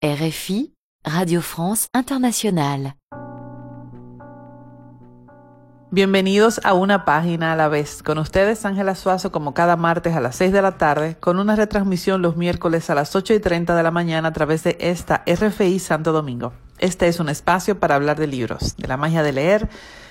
RFI, 0.00 0.76
Radio 1.02 1.42
France 1.42 1.88
Internationale. 1.92 2.94
Bienvenidos 5.90 6.60
a 6.62 6.74
una 6.74 7.04
página 7.04 7.52
a 7.52 7.56
la 7.56 7.66
vez. 7.66 8.04
Con 8.04 8.18
ustedes 8.18 8.64
Ángela 8.64 8.94
Suazo 8.94 9.32
como 9.32 9.54
cada 9.54 9.76
martes 9.76 10.14
a 10.14 10.20
las 10.20 10.36
6 10.36 10.52
de 10.52 10.62
la 10.62 10.78
tarde, 10.78 11.16
con 11.18 11.40
una 11.40 11.56
retransmisión 11.56 12.22
los 12.22 12.36
miércoles 12.36 12.88
a 12.90 12.94
las 12.94 13.16
8 13.16 13.34
y 13.34 13.40
30 13.40 13.74
de 13.74 13.82
la 13.82 13.90
mañana 13.90 14.28
a 14.28 14.32
través 14.32 14.62
de 14.62 14.76
esta 14.78 15.24
RFI 15.26 15.80
Santo 15.80 16.12
Domingo. 16.12 16.52
Este 16.78 17.08
es 17.08 17.18
un 17.18 17.28
espacio 17.28 17.80
para 17.80 17.96
hablar 17.96 18.20
de 18.20 18.28
libros, 18.28 18.76
de 18.76 18.86
la 18.86 18.96
magia 18.96 19.24
de 19.24 19.32
leer, 19.32 19.68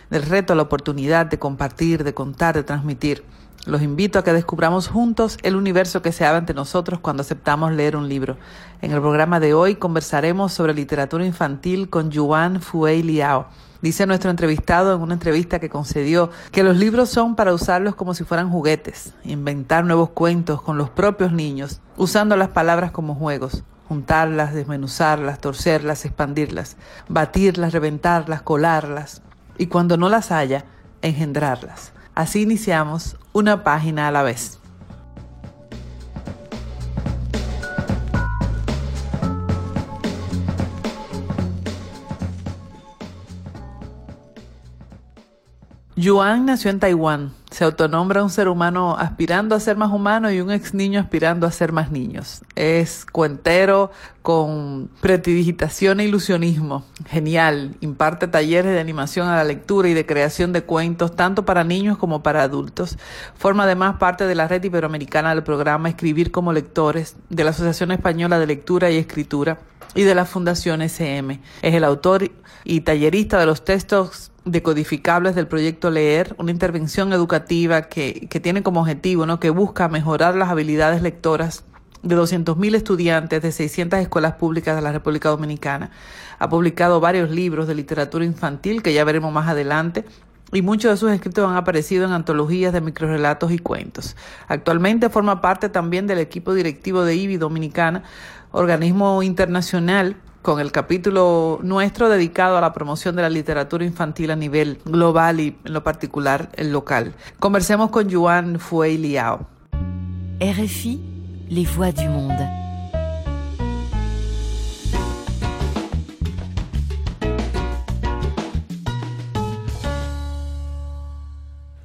del 0.10 0.24
reto, 0.24 0.54
la 0.54 0.64
oportunidad 0.64 1.28
de 1.28 1.40
compartir, 1.40 2.04
de 2.04 2.14
contar, 2.14 2.56
de 2.56 2.64
transmitir. 2.64 3.24
Los 3.68 3.82
invito 3.82 4.18
a 4.18 4.24
que 4.24 4.32
descubramos 4.32 4.88
juntos 4.88 5.38
el 5.44 5.58
universo 5.58 6.02
que 6.02 6.14
se 6.14 6.26
abre 6.26 6.38
ante 6.38 6.54
nosotros 6.54 7.02
cuando 7.02 7.20
aceptamos 7.20 7.74
leer 7.74 7.98
un 7.98 8.08
libro. 8.08 8.38
En 8.82 8.94
el 8.94 9.02
programa 9.02 9.42
de 9.42 9.54
hoy 9.54 9.76
conversaremos 9.76 10.54
sobre 10.54 10.74
literatura 10.74 11.26
infantil 11.26 11.90
con 11.90 12.10
Yuan 12.10 12.62
Fue 12.62 13.04
Liao. 13.04 13.48
Dice 13.82 14.06
nuestro 14.08 14.32
entrevistado 14.32 14.96
en 14.96 15.02
una 15.02 15.16
entrevista 15.16 15.60
que 15.60 15.68
concedió 15.68 16.30
que 16.54 16.64
los 16.64 16.78
libros 16.78 17.10
son 17.10 17.36
para 17.36 17.54
usarlos 17.54 17.96
como 17.96 18.14
si 18.14 18.24
fueran 18.24 18.50
juguetes, 18.50 19.14
inventar 19.26 19.84
nuevos 19.84 20.12
cuentos 20.12 20.62
con 20.62 20.78
los 20.78 20.90
propios 20.90 21.34
niños, 21.34 21.82
usando 21.98 22.38
las 22.38 22.48
palabras 22.48 22.92
como 22.92 23.16
juegos, 23.16 23.66
juntarlas, 23.90 24.54
desmenuzarlas, 24.54 25.42
torcerlas, 25.42 26.06
expandirlas, 26.06 26.78
batirlas, 27.10 27.74
reventarlas, 27.74 28.42
colarlas 28.44 29.22
y 29.58 29.68
cuando 29.68 29.98
no 29.98 30.08
las 30.08 30.32
haya, 30.32 30.64
engendrarlas. 31.02 31.92
Así 32.18 32.42
iniciamos 32.42 33.16
una 33.38 33.64
página 33.64 34.08
a 34.08 34.12
la 34.12 34.24
vez. 34.24 34.58
Yuan 45.96 46.46
nació 46.46 46.72
en 46.72 46.80
Taiwán. 46.80 47.32
Se 47.52 47.64
autonombra 47.64 48.24
un 48.24 48.30
ser 48.32 48.48
humano 48.48 48.96
aspirando 48.98 49.56
a 49.56 49.60
ser 49.60 49.78
más 49.78 49.92
humano 49.92 50.32
y 50.32 50.42
un 50.42 50.52
ex 50.52 50.74
niño 50.74 51.00
aspirando 51.00 51.46
a 51.46 51.52
ser 51.52 51.72
más 51.72 51.92
niños. 51.92 52.42
Es 52.56 53.06
cuentero 53.06 53.92
con 54.28 54.90
pretidigitación 55.00 56.02
e 56.02 56.04
ilusionismo. 56.04 56.84
Genial. 57.08 57.78
Imparte 57.80 58.28
talleres 58.28 58.74
de 58.74 58.80
animación 58.82 59.30
a 59.30 59.38
la 59.38 59.46
lectura 59.46 59.88
y 59.88 59.94
de 59.94 60.06
creación 60.06 60.52
de 60.52 60.64
cuentos 60.64 61.16
tanto 61.16 61.46
para 61.46 61.64
niños 61.64 61.98
como 61.98 62.24
para 62.24 62.44
adultos. 62.44 62.98
Forma 63.38 63.64
además 63.64 63.96
parte 64.00 64.28
de 64.28 64.36
la 64.36 64.50
red 64.50 64.62
iberoamericana 64.62 65.34
del 65.34 65.44
programa 65.44 65.88
Escribir 65.88 66.32
como 66.32 66.52
Lectores, 66.52 67.16
de 67.30 67.46
la 67.46 67.52
Asociación 67.52 67.94
Española 67.94 68.38
de 68.38 68.48
Lectura 68.48 68.92
y 68.92 68.98
Escritura 68.98 69.60
y 69.96 70.04
de 70.04 70.14
la 70.14 70.26
Fundación 70.26 70.82
SM. 70.82 71.40
Es 71.62 71.74
el 71.74 71.86
autor 71.86 72.30
y 72.66 72.82
tallerista 72.82 73.40
de 73.40 73.46
los 73.46 73.64
textos 73.64 74.34
decodificables 74.44 75.36
del 75.36 75.48
proyecto 75.48 75.90
Leer, 75.90 76.36
una 76.38 76.52
intervención 76.52 77.14
educativa 77.14 77.84
que, 77.84 78.28
que 78.30 78.42
tiene 78.42 78.62
como 78.62 78.82
objetivo, 78.82 79.26
¿no? 79.26 79.40
que 79.40 79.52
busca 79.52 79.88
mejorar 79.88 80.36
las 80.36 80.50
habilidades 80.50 81.02
lectoras 81.02 81.64
de 82.04 82.18
200.000 82.18 82.76
estudiantes 82.76 83.42
de 83.42 83.52
600 83.52 84.00
escuelas 84.00 84.34
públicas 84.36 84.76
de 84.76 84.82
la 84.82 84.92
República 84.92 85.30
Dominicana. 85.30 85.92
Ha 86.40 86.50
publicado 86.50 87.00
varios 87.00 87.30
libros 87.30 87.68
de 87.68 87.76
literatura 87.76 88.26
infantil 88.26 88.82
que 88.82 88.94
ya 88.94 89.04
veremos 89.04 89.32
más 89.32 89.48
adelante 89.48 90.06
y 90.52 90.62
muchos 90.62 90.92
de 90.92 90.98
sus 90.98 91.12
escritos 91.12 91.50
han 91.50 91.58
aparecido 91.58 92.06
en 92.06 92.12
antologías 92.12 92.72
de 92.72 92.82
microrelatos 92.82 93.52
y 93.52 93.60
cuentos. 93.60 94.16
Actualmente 94.48 95.10
forma 95.10 95.42
parte 95.42 95.70
también 95.70 96.08
del 96.08 96.20
equipo 96.20 96.54
directivo 96.54 97.04
de 97.04 97.16
IBI 97.16 97.38
Dominicana, 97.38 98.04
organismo 98.52 99.24
internacional 99.24 100.16
con 100.42 100.62
el 100.62 100.72
capítulo 100.72 101.60
nuestro 101.62 102.08
dedicado 102.08 102.58
a 102.58 102.62
la 102.62 102.72
promoción 102.72 103.18
de 103.18 103.22
la 103.22 103.30
literatura 103.30 103.84
infantil 103.84 104.32
a 104.32 104.36
nivel 104.38 104.80
global 104.86 105.42
y 105.42 105.58
en 105.66 105.74
lo 105.74 105.84
particular 105.84 106.50
el 106.54 106.72
local. 106.72 107.14
Conversemos 107.40 107.90
con 107.90 108.08
Yuan 108.08 108.58
Fue 108.58 108.98
Liao. 108.98 109.46
RFI, 110.40 111.02
les 111.50 111.66
voix 111.66 111.92
du 111.92 112.08
monde. 112.10 112.48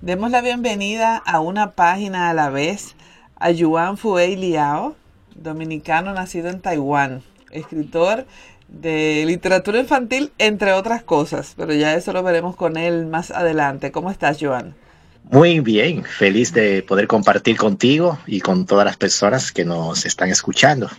Demos 0.00 0.30
la 0.32 0.40
bienvenida 0.40 1.16
a 1.16 1.40
una 1.40 1.72
página 1.72 2.28
a 2.28 2.34
la 2.34 2.50
vez 2.50 2.96
a 3.36 3.52
Yuan 3.52 3.96
Fue 3.96 4.36
Liao, 4.36 4.96
dominicano 5.36 6.12
nacido 6.12 6.48
en 6.48 6.60
Taiwán, 6.60 7.22
escritor 7.52 8.26
de 8.68 9.24
literatura 9.26 9.78
infantil, 9.78 10.32
entre 10.38 10.72
otras 10.72 11.02
cosas, 11.04 11.54
pero 11.56 11.72
ya 11.72 11.94
eso 11.94 12.12
lo 12.12 12.22
veremos 12.22 12.56
con 12.56 12.76
él 12.76 13.06
más 13.06 13.30
adelante. 13.30 13.92
¿Cómo 13.92 14.10
estás, 14.10 14.38
Joan? 14.40 14.74
Muy 15.30 15.60
bien, 15.60 16.04
feliz 16.04 16.52
de 16.52 16.82
poder 16.82 17.06
compartir 17.06 17.56
contigo 17.56 18.18
y 18.26 18.40
con 18.40 18.66
todas 18.66 18.84
las 18.84 18.96
personas 18.96 19.50
que 19.52 19.64
nos 19.64 20.04
están 20.04 20.28
escuchando. 20.28 20.90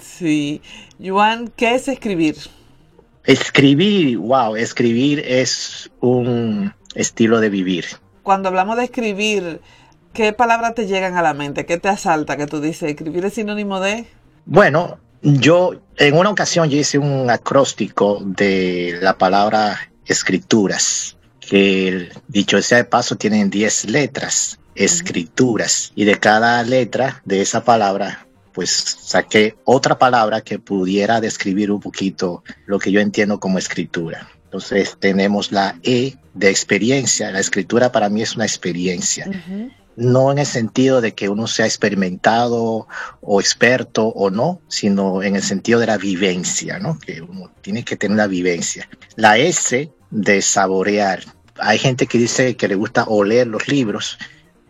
Sí, 0.00 0.60
Joan, 1.02 1.48
¿qué 1.56 1.74
es 1.74 1.88
escribir? 1.88 2.36
Escribir, 3.24 4.18
wow, 4.18 4.56
escribir 4.56 5.20
es 5.20 5.90
un 6.00 6.72
estilo 6.94 7.40
de 7.40 7.48
vivir. 7.48 7.84
Cuando 8.22 8.48
hablamos 8.48 8.76
de 8.76 8.84
escribir, 8.84 9.60
¿qué 10.12 10.32
palabras 10.32 10.74
te 10.74 10.86
llegan 10.86 11.16
a 11.16 11.22
la 11.22 11.34
mente? 11.34 11.66
¿Qué 11.66 11.78
te 11.78 11.88
asalta 11.88 12.36
que 12.36 12.46
tú 12.46 12.60
dices? 12.60 12.90
¿Escribir 12.90 13.24
es 13.24 13.34
sinónimo 13.34 13.80
de? 13.80 14.06
Bueno, 14.46 14.98
yo, 15.22 15.74
en 15.96 16.16
una 16.16 16.30
ocasión, 16.30 16.70
yo 16.70 16.78
hice 16.78 16.98
un 16.98 17.30
acróstico 17.30 18.20
de 18.22 18.98
la 19.00 19.18
palabra 19.18 19.90
escrituras, 20.06 21.15
que 21.48 22.10
dicho 22.28 22.60
sea 22.60 22.78
de 22.78 22.84
paso, 22.84 23.16
tienen 23.16 23.50
10 23.50 23.90
letras, 23.90 24.58
escrituras, 24.74 25.92
y 25.94 26.04
de 26.04 26.18
cada 26.18 26.62
letra 26.62 27.22
de 27.24 27.40
esa 27.40 27.64
palabra, 27.64 28.26
pues 28.52 28.70
saqué 28.70 29.56
otra 29.64 29.98
palabra 29.98 30.40
que 30.40 30.58
pudiera 30.58 31.20
describir 31.20 31.70
un 31.70 31.80
poquito 31.80 32.42
lo 32.66 32.78
que 32.78 32.90
yo 32.90 33.00
entiendo 33.00 33.38
como 33.38 33.58
escritura. 33.58 34.28
Entonces 34.44 34.96
tenemos 34.98 35.52
la 35.52 35.78
E 35.82 36.14
de 36.34 36.50
experiencia. 36.50 37.30
La 37.30 37.40
escritura 37.40 37.92
para 37.92 38.08
mí 38.08 38.22
es 38.22 38.36
una 38.36 38.46
experiencia 38.46 39.28
no 39.96 40.30
en 40.30 40.38
el 40.38 40.46
sentido 40.46 41.00
de 41.00 41.14
que 41.14 41.28
uno 41.28 41.46
sea 41.46 41.66
experimentado 41.66 42.86
o 43.20 43.40
experto 43.40 44.06
o 44.06 44.30
no, 44.30 44.60
sino 44.68 45.22
en 45.22 45.36
el 45.36 45.42
sentido 45.42 45.80
de 45.80 45.86
la 45.86 45.96
vivencia, 45.96 46.78
¿no? 46.78 46.98
Que 46.98 47.22
uno 47.22 47.50
tiene 47.62 47.82
que 47.82 47.96
tener 47.96 48.14
una 48.14 48.26
vivencia. 48.26 48.88
La 49.16 49.38
S 49.38 49.90
de 50.10 50.42
saborear. 50.42 51.20
Hay 51.58 51.78
gente 51.78 52.06
que 52.06 52.18
dice 52.18 52.56
que 52.56 52.68
le 52.68 52.74
gusta 52.74 53.04
oler 53.04 53.46
los 53.46 53.68
libros. 53.68 54.18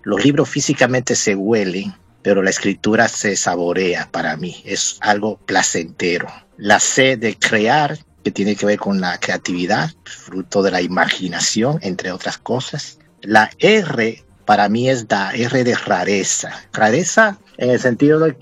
Los 0.02 0.24
libros 0.24 0.48
físicamente 0.48 1.16
se 1.16 1.34
huelen, 1.34 1.94
pero 2.22 2.42
la 2.42 2.50
escritura 2.50 3.08
se 3.08 3.36
saborea 3.36 4.08
para 4.10 4.36
mí. 4.36 4.62
Es 4.64 4.98
algo 5.00 5.38
placentero. 5.38 6.28
La 6.56 6.80
C 6.80 7.16
de 7.16 7.36
crear, 7.36 7.98
que 8.24 8.30
tiene 8.30 8.56
que 8.56 8.66
ver 8.66 8.78
con 8.78 9.00
la 9.00 9.18
creatividad, 9.18 9.90
fruto 10.04 10.62
de 10.62 10.70
la 10.70 10.80
imaginación, 10.80 11.78
entre 11.82 12.12
otras 12.12 12.38
cosas. 12.38 12.98
La 13.22 13.50
R 13.58 14.24
para 14.44 14.68
mí 14.68 14.88
es 14.88 15.06
la 15.08 15.32
R 15.34 15.64
de 15.64 15.74
rareza. 15.74 16.52
Rareza 16.72 17.38
en 17.56 17.70
el 17.70 17.80
sentido 17.80 18.20
de 18.20 18.36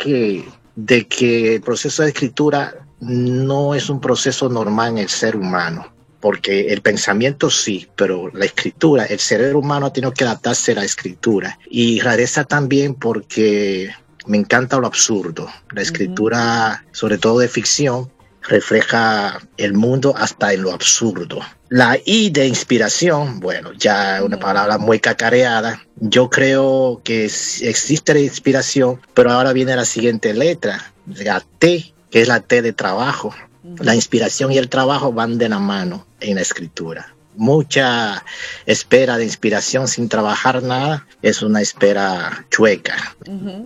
que 1.06 1.54
el 1.54 1.60
proceso 1.62 2.02
de 2.02 2.08
escritura 2.08 2.74
no 3.00 3.74
es 3.74 3.88
un 3.90 4.00
proceso 4.00 4.48
normal 4.48 4.90
en 4.90 4.98
el 4.98 5.08
ser 5.08 5.36
humano, 5.36 5.93
porque 6.24 6.68
el 6.72 6.80
pensamiento 6.80 7.50
sí, 7.50 7.86
pero 7.96 8.30
la 8.32 8.46
escritura, 8.46 9.04
el 9.04 9.20
cerebro 9.20 9.58
humano 9.58 9.92
tiene 9.92 10.10
que 10.10 10.24
adaptarse 10.24 10.72
a 10.72 10.76
la 10.76 10.84
escritura. 10.86 11.58
Y 11.68 12.00
rareza 12.00 12.44
también 12.44 12.94
porque 12.94 13.90
me 14.24 14.38
encanta 14.38 14.78
lo 14.78 14.86
absurdo. 14.86 15.50
La 15.72 15.82
escritura, 15.82 16.82
sobre 16.92 17.18
todo 17.18 17.40
de 17.40 17.48
ficción, 17.48 18.10
refleja 18.40 19.38
el 19.58 19.74
mundo 19.74 20.14
hasta 20.16 20.54
en 20.54 20.62
lo 20.62 20.72
absurdo. 20.72 21.40
La 21.68 21.98
I 22.06 22.30
de 22.30 22.46
inspiración, 22.46 23.40
bueno, 23.40 23.74
ya 23.74 24.22
una 24.24 24.38
palabra 24.38 24.78
muy 24.78 25.00
cacareada. 25.00 25.84
Yo 25.96 26.30
creo 26.30 27.02
que 27.04 27.24
existe 27.24 28.14
la 28.14 28.20
inspiración, 28.20 28.98
pero 29.12 29.30
ahora 29.30 29.52
viene 29.52 29.76
la 29.76 29.84
siguiente 29.84 30.32
letra, 30.32 30.90
la 31.04 31.44
T, 31.58 31.92
que 32.10 32.22
es 32.22 32.28
la 32.28 32.40
T 32.40 32.62
de 32.62 32.72
trabajo. 32.72 33.34
La 33.78 33.94
inspiración 33.94 34.52
y 34.52 34.58
el 34.58 34.68
trabajo 34.68 35.12
van 35.12 35.38
de 35.38 35.48
la 35.48 35.58
mano 35.58 36.06
en 36.20 36.36
la 36.36 36.42
escritura 36.42 37.14
mucha 37.36 38.24
espera 38.66 39.16
de 39.16 39.24
inspiración 39.24 39.88
sin 39.88 40.08
trabajar 40.08 40.62
nada 40.62 41.06
es 41.22 41.42
una 41.42 41.60
espera 41.60 42.46
chueca. 42.50 43.16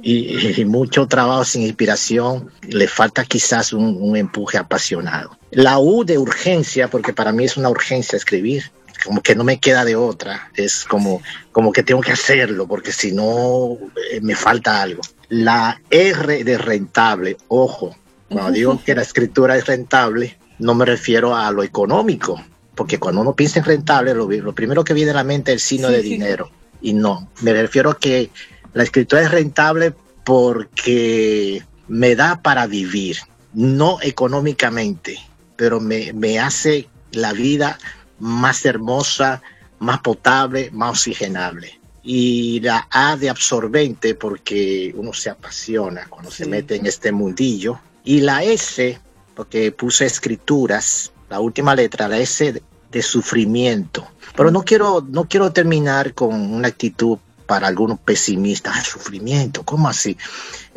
y, 0.02 0.64
mucho 0.64 1.06
trabajo 1.06 1.44
sin 1.44 1.62
inspiración 1.62 2.50
le 2.62 2.88
falta 2.88 3.24
quizás 3.24 3.72
un, 3.72 4.16
empuje 4.16 4.58
apasionado. 4.58 5.38
La 5.50 5.78
U 5.78 6.04
de 6.04 6.18
urgencia, 6.18 6.88
porque 6.88 7.12
para 7.12 7.32
mí 7.32 7.44
es 7.44 7.56
una 7.56 7.70
urgencia 7.70 8.16
escribir, 8.16 8.70
como 9.04 9.22
que 9.22 9.34
no 9.34 9.44
me 9.44 9.58
queda 9.58 9.84
de 9.84 9.96
otra, 9.96 10.50
es 10.54 10.84
como, 10.84 11.22
como 11.52 11.72
que 11.72 11.82
tengo 11.82 12.00
que 12.00 12.12
hacerlo, 12.12 12.66
porque 12.66 12.92
si 12.92 13.12
no 13.12 13.78
eh, 14.12 14.20
me 14.20 14.34
falta 14.34 14.82
algo. 14.82 15.02
La 15.28 15.80
R 15.90 16.44
de 16.44 16.58
rentable, 16.58 17.36
ojo, 17.48 17.96
Cuando 18.28 18.52
digo 18.52 18.82
que 18.84 18.94
la 18.94 19.02
escritura 19.02 19.56
es 19.56 19.66
rentable, 19.66 20.38
no 20.58 20.74
me 20.74 20.84
refiero 20.84 21.34
a 21.34 21.50
lo 21.50 21.62
económico, 21.62 22.42
porque 22.74 22.98
cuando 22.98 23.22
uno 23.22 23.34
piensa 23.34 23.58
en 23.58 23.64
rentable, 23.64 24.14
lo, 24.14 24.54
primero 24.54 24.84
que 24.84 24.94
viene 24.94 25.12
a 25.12 25.14
la 25.14 25.24
mente 25.24 25.52
es 25.52 25.56
el 25.56 25.60
signo 25.60 25.88
de 25.88 26.02
dinero. 26.02 26.50
Y 26.80 26.92
no, 26.92 27.30
me 27.40 27.52
refiero 27.52 27.90
a 27.90 27.98
que 27.98 28.30
la 28.74 28.82
escritura 28.82 29.22
es 29.22 29.30
rentable 29.30 29.94
porque 30.24 31.62
me 31.88 32.14
da 32.14 32.42
para 32.42 32.66
vivir, 32.66 33.16
no 33.54 33.98
económicamente, 34.02 35.18
pero 35.56 35.80
me, 35.80 36.12
me 36.12 36.38
hace 36.38 36.88
la 37.12 37.32
vida 37.32 37.78
más 38.18 38.64
hermosa, 38.64 39.42
más 39.78 40.00
potable, 40.00 40.70
más 40.72 40.90
oxigenable. 40.90 41.78
Y 42.02 42.60
la 42.60 42.86
A 42.90 43.16
de 43.16 43.28
absorbente 43.28 44.14
porque 44.14 44.94
uno 44.96 45.12
se 45.12 45.30
apasiona 45.30 46.06
cuando 46.08 46.30
se 46.30 46.46
mete 46.46 46.76
en 46.76 46.86
este 46.86 47.12
mundillo. 47.12 47.80
Y 48.08 48.20
la 48.22 48.42
S, 48.42 48.98
porque 49.34 49.70
puse 49.70 50.06
escrituras, 50.06 51.12
la 51.28 51.40
última 51.40 51.74
letra, 51.74 52.08
la 52.08 52.18
S 52.18 52.62
de, 52.90 53.02
sufrimiento. 53.02 54.08
Pero 54.34 54.50
no 54.50 54.62
quiero, 54.62 55.06
no 55.06 55.28
quiero 55.28 55.52
terminar 55.52 56.14
con 56.14 56.34
una 56.34 56.68
actitud 56.68 57.18
para 57.46 57.68
algunos 57.68 57.98
pesimistas, 57.98 58.74
ah, 58.76 58.82
sufrimiento, 58.82 59.62
¿cómo 59.62 59.88
así? 59.88 60.16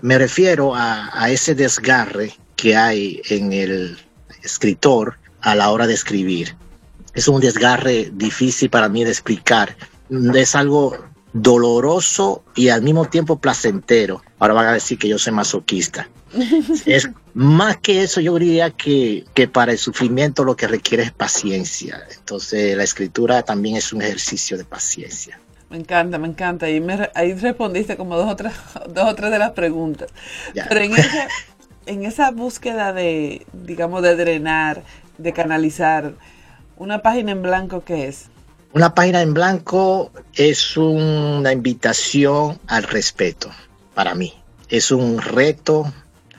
Me 0.01 0.17
refiero 0.17 0.75
a, 0.75 1.09
a, 1.13 1.29
ese 1.29 1.55
desgarre 1.55 2.35
que 2.57 2.75
hay 2.75 3.21
en 3.29 3.53
el 3.53 3.97
escritor 4.43 5.17
a 5.39 5.55
la 5.55 5.71
hora 5.71 5.87
de 5.87 5.93
escribir 5.93 6.55
es 7.13 7.27
un 7.27 7.41
desgarre 7.41 8.11
difícil 8.13 8.69
para 8.69 8.89
mí 8.89 9.03
de 9.03 9.11
explicar. 9.11 9.75
Es 10.35 10.55
algo 10.55 10.97
doloroso 11.33 12.43
y 12.55 12.69
al 12.69 12.81
mismo 12.81 13.05
tiempo 13.05 13.37
placentero. 13.37 14.21
Ahora 14.39 14.53
van 14.53 14.67
a 14.67 14.73
decir 14.73 14.97
que 14.97 15.07
yo 15.07 15.17
soy 15.17 15.33
masoquista. 15.33 16.09
es 16.85 17.09
más 17.33 17.77
que 17.77 18.03
eso, 18.03 18.21
yo 18.21 18.37
diría 18.37 18.71
que, 18.71 19.25
que 19.33 19.47
para 19.47 19.71
el 19.71 19.77
sufrimiento 19.77 20.43
lo 20.43 20.55
que 20.55 20.67
requiere 20.67 21.03
es 21.03 21.11
paciencia. 21.11 22.01
Entonces 22.17 22.75
la 22.75 22.83
escritura 22.83 23.43
también 23.43 23.75
es 23.75 23.93
un 23.93 24.01
ejercicio 24.01 24.57
de 24.57 24.65
paciencia. 24.65 25.39
Me 25.69 25.77
encanta, 25.77 26.17
me 26.17 26.27
encanta. 26.27 26.69
Y 26.69 26.81
me, 26.81 27.09
ahí 27.15 27.33
respondiste 27.33 27.95
como 27.97 28.17
dos 28.17 28.31
o 28.31 28.35
tres, 28.35 28.53
dos 28.89 29.09
o 29.09 29.15
tres 29.15 29.31
de 29.31 29.39
las 29.39 29.51
preguntas. 29.51 30.09
Pero 30.53 30.81
en 30.81 30.93
esa, 30.93 31.27
en 31.85 32.05
esa 32.05 32.31
búsqueda 32.31 32.93
de, 32.93 33.45
digamos, 33.53 34.01
de 34.01 34.15
drenar, 34.15 34.83
de 35.17 35.33
canalizar, 35.33 36.13
¿Una 36.81 37.03
página 37.03 37.31
en 37.31 37.43
blanco 37.43 37.83
qué 37.85 38.07
es? 38.07 38.31
Una 38.73 38.95
página 38.95 39.21
en 39.21 39.33
blanco 39.33 40.11
es 40.33 40.77
una 40.77 41.51
invitación 41.51 42.57
al 42.67 42.83
respeto 42.83 43.49
para 43.93 44.15
mí. 44.15 44.33
Es 44.69 44.91
un 44.91 45.21
reto 45.21 45.91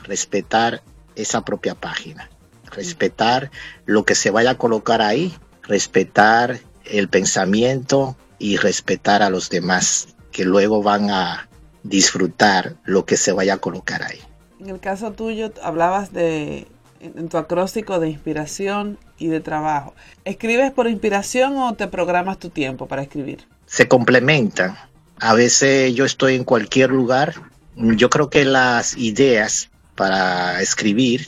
respetar 0.04 0.82
esa 1.14 1.44
propia 1.44 1.74
página, 1.74 2.30
respetar 2.70 3.50
lo 3.84 4.04
que 4.04 4.14
se 4.14 4.30
vaya 4.30 4.52
a 4.52 4.54
colocar 4.58 5.02
ahí, 5.02 5.34
respetar 5.62 6.60
el 6.86 7.08
pensamiento 7.08 8.16
y 8.38 8.56
respetar 8.56 9.22
a 9.22 9.28
los 9.28 9.50
demás 9.50 10.08
que 10.30 10.46
luego 10.46 10.82
van 10.82 11.10
a 11.10 11.50
disfrutar 11.82 12.76
lo 12.84 13.04
que 13.04 13.18
se 13.18 13.32
vaya 13.32 13.54
a 13.54 13.58
colocar 13.58 14.02
ahí. 14.02 14.20
En 14.58 14.70
el 14.70 14.80
caso 14.80 15.12
tuyo 15.12 15.52
hablabas 15.62 16.14
de 16.14 16.66
en 17.00 17.28
tu 17.28 17.36
acróstico 17.36 17.98
de 17.98 18.08
inspiración 18.08 18.98
y 19.22 19.28
de 19.28 19.40
trabajo. 19.40 19.94
¿Escribes 20.24 20.72
por 20.72 20.88
inspiración 20.88 21.56
o 21.56 21.74
te 21.74 21.86
programas 21.86 22.38
tu 22.38 22.50
tiempo 22.50 22.86
para 22.86 23.02
escribir? 23.02 23.46
Se 23.66 23.88
complementan. 23.88 24.76
A 25.18 25.34
veces 25.34 25.94
yo 25.94 26.04
estoy 26.04 26.34
en 26.34 26.44
cualquier 26.44 26.90
lugar. 26.90 27.34
Yo 27.76 28.10
creo 28.10 28.28
que 28.28 28.44
las 28.44 28.96
ideas 28.96 29.70
para 29.94 30.60
escribir, 30.60 31.26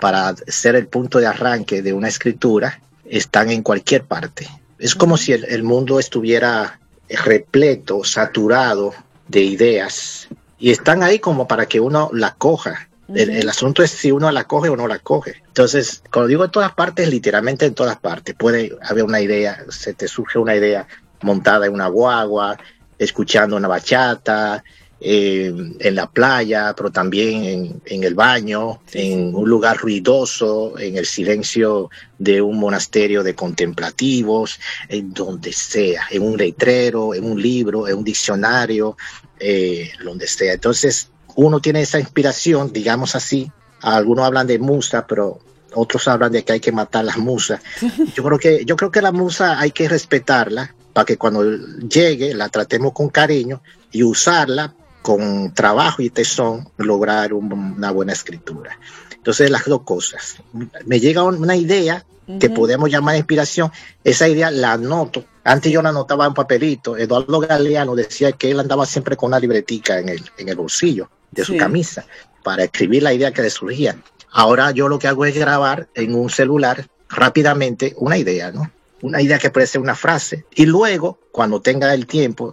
para 0.00 0.34
ser 0.46 0.76
el 0.76 0.86
punto 0.86 1.18
de 1.18 1.26
arranque 1.26 1.82
de 1.82 1.92
una 1.92 2.08
escritura, 2.08 2.80
están 3.04 3.50
en 3.50 3.62
cualquier 3.62 4.04
parte. 4.04 4.48
Es 4.78 4.94
como 4.94 5.16
si 5.16 5.32
el, 5.32 5.44
el 5.44 5.64
mundo 5.64 5.98
estuviera 5.98 6.78
repleto, 7.08 8.04
saturado 8.04 8.94
de 9.28 9.42
ideas 9.42 10.28
y 10.58 10.70
están 10.70 11.02
ahí 11.02 11.18
como 11.18 11.48
para 11.48 11.66
que 11.66 11.80
uno 11.80 12.08
la 12.12 12.34
coja 12.34 12.88
el, 13.14 13.48
asunto 13.48 13.82
es 13.82 13.90
si 13.90 14.10
uno 14.10 14.30
la 14.30 14.44
coge 14.44 14.68
o 14.68 14.76
no 14.76 14.88
la 14.88 14.98
coge. 14.98 15.42
Entonces, 15.46 16.02
cuando 16.12 16.28
digo 16.28 16.44
en 16.44 16.50
todas 16.50 16.72
partes, 16.72 17.08
literalmente 17.08 17.66
en 17.66 17.74
todas 17.74 17.98
partes. 17.98 18.34
Puede 18.34 18.76
haber 18.82 19.04
una 19.04 19.20
idea, 19.20 19.64
se 19.68 19.94
te 19.94 20.08
surge 20.08 20.38
una 20.38 20.56
idea 20.56 20.86
montada 21.22 21.66
en 21.66 21.74
una 21.74 21.88
guagua, 21.88 22.58
escuchando 22.98 23.56
una 23.56 23.68
bachata, 23.68 24.62
eh, 25.04 25.52
en 25.80 25.94
la 25.96 26.08
playa, 26.08 26.74
pero 26.76 26.92
también 26.92 27.80
en, 27.84 28.04
el 28.04 28.14
baño, 28.14 28.82
en 28.92 29.34
un 29.34 29.48
lugar 29.48 29.78
ruidoso, 29.78 30.78
en 30.78 30.96
el 30.96 31.06
silencio 31.06 31.90
de 32.18 32.40
un 32.40 32.60
monasterio 32.60 33.24
de 33.24 33.34
contemplativos, 33.34 34.60
en 34.88 35.12
donde 35.12 35.52
sea, 35.52 36.02
en 36.08 36.22
un 36.22 36.36
letrero, 36.36 37.14
en 37.14 37.24
un 37.24 37.42
libro, 37.42 37.88
en 37.88 37.98
un 37.98 38.04
diccionario, 38.04 38.96
eh, 39.40 39.90
donde 40.04 40.28
sea. 40.28 40.52
Entonces, 40.52 41.10
uno 41.36 41.60
tiene 41.60 41.82
esa 41.82 41.98
inspiración, 41.98 42.72
digamos 42.72 43.14
así. 43.14 43.50
Algunos 43.80 44.24
hablan 44.24 44.46
de 44.46 44.58
musa, 44.58 45.06
pero 45.06 45.40
otros 45.74 46.06
hablan 46.08 46.32
de 46.32 46.44
que 46.44 46.52
hay 46.52 46.60
que 46.60 46.72
matar 46.72 47.04
las 47.04 47.18
musas. 47.18 47.60
Yo 48.14 48.22
creo 48.22 48.38
que, 48.38 48.64
yo 48.64 48.76
creo 48.76 48.90
que 48.90 49.02
la 49.02 49.12
musa 49.12 49.58
hay 49.58 49.70
que 49.70 49.88
respetarla 49.88 50.74
para 50.92 51.04
que 51.04 51.16
cuando 51.16 51.42
llegue 51.42 52.34
la 52.34 52.48
tratemos 52.48 52.92
con 52.92 53.08
cariño 53.08 53.62
y 53.90 54.02
usarla 54.02 54.74
con 55.00 55.52
trabajo 55.52 56.02
y 56.02 56.10
tesón, 56.10 56.68
lograr 56.76 57.32
una 57.32 57.90
buena 57.90 58.12
escritura. 58.12 58.78
Entonces, 59.12 59.50
las 59.50 59.64
dos 59.64 59.82
cosas. 59.82 60.36
Me 60.84 61.00
llega 61.00 61.22
una 61.22 61.56
idea 61.56 62.04
que 62.38 62.50
podemos 62.50 62.90
llamar 62.90 63.16
inspiración, 63.16 63.70
esa 64.04 64.28
idea 64.28 64.50
la 64.50 64.72
anoto. 64.72 65.24
Antes 65.44 65.72
yo 65.72 65.82
la 65.82 65.88
anotaba 65.88 66.26
en 66.26 66.34
papelito. 66.34 66.96
Eduardo 66.96 67.40
Galeano 67.40 67.94
decía 67.94 68.32
que 68.32 68.50
él 68.50 68.60
andaba 68.60 68.86
siempre 68.86 69.16
con 69.16 69.28
una 69.28 69.40
libretica 69.40 69.98
en 69.98 70.08
el, 70.08 70.22
en 70.38 70.48
el 70.48 70.56
bolsillo 70.56 71.10
de 71.30 71.44
su 71.44 71.56
camisa 71.56 72.06
para 72.42 72.64
escribir 72.64 73.02
la 73.02 73.12
idea 73.12 73.32
que 73.32 73.42
le 73.42 73.50
surgía. 73.50 73.96
Ahora 74.30 74.70
yo 74.70 74.88
lo 74.88 74.98
que 74.98 75.08
hago 75.08 75.24
es 75.24 75.36
grabar 75.36 75.88
en 75.94 76.14
un 76.14 76.30
celular 76.30 76.86
rápidamente 77.08 77.94
una 77.98 78.16
idea, 78.16 78.50
¿no? 78.50 78.70
Una 79.02 79.20
idea 79.20 79.38
que 79.38 79.50
puede 79.50 79.66
ser 79.66 79.80
una 79.80 79.94
frase. 79.94 80.46
Y 80.54 80.66
luego, 80.66 81.18
cuando 81.32 81.60
tenga 81.60 81.92
el 81.92 82.06
tiempo, 82.06 82.52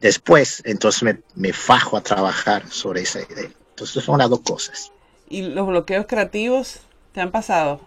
después, 0.00 0.62
entonces 0.64 1.02
me, 1.02 1.20
me 1.34 1.52
fajo 1.52 1.96
a 1.96 2.00
trabajar 2.00 2.68
sobre 2.70 3.02
esa 3.02 3.20
idea. 3.20 3.50
Entonces 3.70 4.02
son 4.02 4.18
las 4.18 4.30
dos 4.30 4.40
cosas. 4.40 4.90
¿Y 5.28 5.42
los 5.42 5.66
bloqueos 5.66 6.06
creativos 6.08 6.80
te 7.12 7.20
han 7.20 7.30
pasado? 7.30 7.80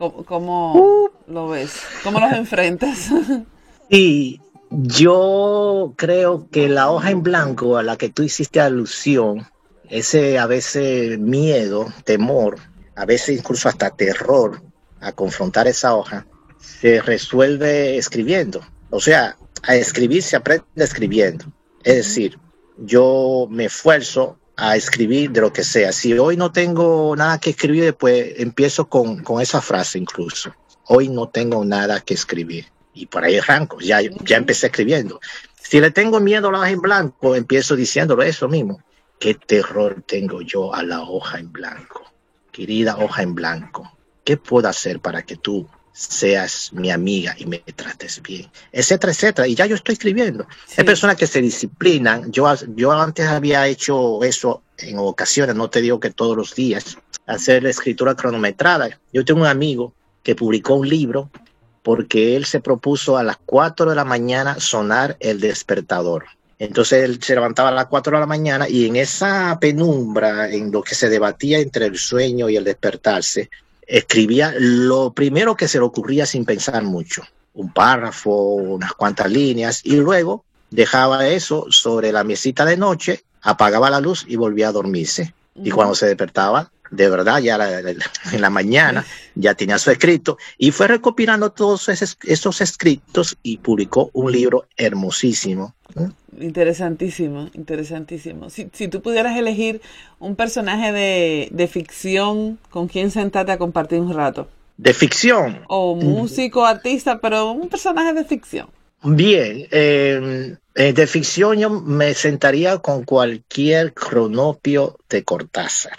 ¿Cómo, 0.00 0.24
cómo 0.24 0.72
uh. 0.76 1.10
lo 1.26 1.48
ves? 1.48 1.74
¿Cómo 2.02 2.20
los 2.20 2.32
enfrentas? 2.32 3.10
Sí, 3.90 4.40
yo 4.70 5.94
creo 5.96 6.48
que 6.48 6.68
la 6.68 6.92
hoja 6.92 7.10
en 7.10 7.24
blanco 7.24 7.76
a 7.76 7.82
la 7.82 7.96
que 7.96 8.08
tú 8.08 8.22
hiciste 8.22 8.60
alusión, 8.60 9.48
ese 9.88 10.38
a 10.38 10.46
veces 10.46 11.18
miedo, 11.18 11.92
temor, 12.04 12.60
a 12.94 13.04
veces 13.04 13.36
incluso 13.36 13.68
hasta 13.68 13.90
terror 13.90 14.62
a 15.00 15.10
confrontar 15.10 15.66
esa 15.66 15.96
hoja, 15.96 16.24
se 16.60 17.02
resuelve 17.02 17.98
escribiendo. 17.98 18.60
O 18.90 19.00
sea, 19.00 19.36
a 19.64 19.74
escribir 19.74 20.22
se 20.22 20.36
aprende 20.36 20.64
escribiendo. 20.76 21.46
Es 21.82 21.96
decir, 21.96 22.38
yo 22.78 23.48
me 23.50 23.64
esfuerzo 23.64 24.38
a 24.60 24.76
escribir 24.76 25.30
de 25.30 25.40
lo 25.40 25.52
que 25.52 25.64
sea. 25.64 25.90
Si 25.90 26.12
hoy 26.18 26.36
no 26.36 26.52
tengo 26.52 27.16
nada 27.16 27.38
que 27.38 27.50
escribir, 27.50 27.94
pues 27.94 28.34
empiezo 28.36 28.88
con, 28.88 29.22
con 29.22 29.40
esa 29.40 29.62
frase 29.62 29.98
incluso. 29.98 30.54
Hoy 30.86 31.08
no 31.08 31.28
tengo 31.28 31.64
nada 31.64 32.00
que 32.00 32.14
escribir 32.14 32.66
y 32.92 33.06
por 33.06 33.24
ahí 33.24 33.38
arranco, 33.38 33.80
ya, 33.80 34.00
ya 34.02 34.36
empecé 34.36 34.66
escribiendo. 34.66 35.20
Si 35.60 35.80
le 35.80 35.90
tengo 35.90 36.20
miedo 36.20 36.48
a 36.48 36.52
la 36.52 36.58
hoja 36.58 36.70
en 36.70 36.80
blanco, 36.80 37.34
empiezo 37.34 37.74
diciéndolo 37.74 38.22
eso 38.22 38.48
mismo. 38.48 38.82
¿Qué 39.18 39.34
terror 39.34 40.02
tengo 40.06 40.42
yo 40.42 40.74
a 40.74 40.82
la 40.82 41.02
hoja 41.02 41.38
en 41.38 41.52
blanco? 41.52 42.02
Querida 42.52 42.96
hoja 42.98 43.22
en 43.22 43.34
blanco, 43.34 43.96
¿qué 44.24 44.36
puedo 44.36 44.68
hacer 44.68 45.00
para 45.00 45.22
que 45.22 45.36
tú 45.36 45.68
seas 45.92 46.72
mi 46.72 46.90
amiga 46.90 47.34
y 47.38 47.46
me 47.46 47.58
trates 47.58 48.22
bien? 48.22 48.50
Etcétera, 48.72 49.12
etcétera. 49.12 49.48
Y 49.48 49.54
ya 49.54 49.66
yo 49.66 49.74
estoy 49.74 49.94
escribiendo. 49.94 50.46
Hay 50.76 50.84
personas 50.84 51.16
que 51.16 51.26
se 51.26 51.40
disciplinan. 51.40 52.30
Yo, 52.32 52.52
yo 52.74 52.92
antes 52.92 53.26
había 53.26 53.66
hecho 53.66 54.22
eso 54.24 54.62
en 54.78 54.98
ocasiones, 54.98 55.54
no 55.56 55.68
te 55.68 55.80
digo 55.80 56.00
que 56.00 56.10
todos 56.10 56.36
los 56.36 56.54
días, 56.54 56.96
hacer 57.26 57.62
la 57.62 57.70
escritura 57.70 58.14
cronometrada. 58.14 58.98
Yo 59.12 59.24
tengo 59.24 59.40
un 59.40 59.46
amigo 59.46 59.92
que 60.22 60.34
publicó 60.34 60.74
un 60.74 60.88
libro 60.88 61.30
porque 61.82 62.36
él 62.36 62.44
se 62.44 62.60
propuso 62.60 63.16
a 63.16 63.22
las 63.22 63.38
4 63.46 63.90
de 63.90 63.96
la 63.96 64.04
mañana 64.04 64.60
sonar 64.60 65.16
el 65.20 65.40
despertador. 65.40 66.26
Entonces 66.58 67.04
él 67.04 67.22
se 67.22 67.34
levantaba 67.34 67.70
a 67.70 67.72
las 67.72 67.86
4 67.86 68.16
de 68.16 68.20
la 68.20 68.26
mañana 68.26 68.68
y 68.68 68.86
en 68.86 68.96
esa 68.96 69.58
penumbra, 69.58 70.50
en 70.50 70.70
lo 70.70 70.82
que 70.82 70.94
se 70.94 71.08
debatía 71.08 71.58
entre 71.58 71.86
el 71.86 71.96
sueño 71.96 72.50
y 72.50 72.56
el 72.56 72.64
despertarse, 72.64 73.48
escribía 73.90 74.54
lo 74.56 75.12
primero 75.12 75.56
que 75.56 75.68
se 75.68 75.78
le 75.78 75.84
ocurría 75.84 76.24
sin 76.24 76.44
pensar 76.44 76.84
mucho, 76.84 77.22
un 77.54 77.72
párrafo, 77.72 78.30
unas 78.30 78.92
cuantas 78.92 79.30
líneas, 79.30 79.80
y 79.84 79.96
luego 79.96 80.44
dejaba 80.70 81.26
eso 81.26 81.66
sobre 81.70 82.12
la 82.12 82.22
mesita 82.22 82.64
de 82.64 82.76
noche, 82.76 83.24
apagaba 83.42 83.90
la 83.90 84.00
luz 84.00 84.24
y 84.28 84.36
volvía 84.36 84.68
a 84.68 84.72
dormirse. 84.72 85.34
Y 85.56 85.70
cuando 85.70 85.96
se 85.96 86.06
despertaba, 86.06 86.70
de 86.90 87.08
verdad, 87.08 87.38
ya 87.40 87.56
la, 87.56 87.80
la, 87.82 87.90
en 87.90 88.40
la 88.40 88.50
mañana 88.50 89.04
ya 89.34 89.54
tenía 89.54 89.78
su 89.78 89.90
escrito 89.90 90.38
y 90.58 90.70
fue 90.72 90.88
recopilando 90.88 91.50
todos 91.50 91.88
esos, 91.88 92.18
esos 92.24 92.60
escritos 92.60 93.36
y 93.42 93.58
publicó 93.58 94.10
un 94.12 94.32
libro 94.32 94.66
hermosísimo. 94.76 95.74
Interesantísimo, 96.38 97.48
interesantísimo. 97.54 98.50
Si, 98.50 98.70
si 98.72 98.88
tú 98.88 99.02
pudieras 99.02 99.36
elegir 99.36 99.80
un 100.18 100.36
personaje 100.36 100.92
de, 100.92 101.48
de 101.50 101.66
ficción 101.68 102.58
con 102.70 102.88
quien 102.88 103.10
sentarte 103.10 103.52
a 103.52 103.58
compartir 103.58 104.00
un 104.00 104.14
rato. 104.14 104.48
De 104.76 104.94
ficción. 104.94 105.60
O 105.68 105.94
músico, 105.94 106.64
artista, 106.64 107.20
pero 107.20 107.50
un 107.52 107.68
personaje 107.68 108.14
de 108.14 108.24
ficción. 108.24 108.68
Bien, 109.02 109.66
eh, 109.70 110.56
de 110.74 111.06
ficción 111.06 111.58
yo 111.58 111.70
me 111.70 112.14
sentaría 112.14 112.78
con 112.78 113.04
cualquier 113.04 113.92
cronopio 113.94 114.98
de 115.08 115.24
Cortázar. 115.24 115.96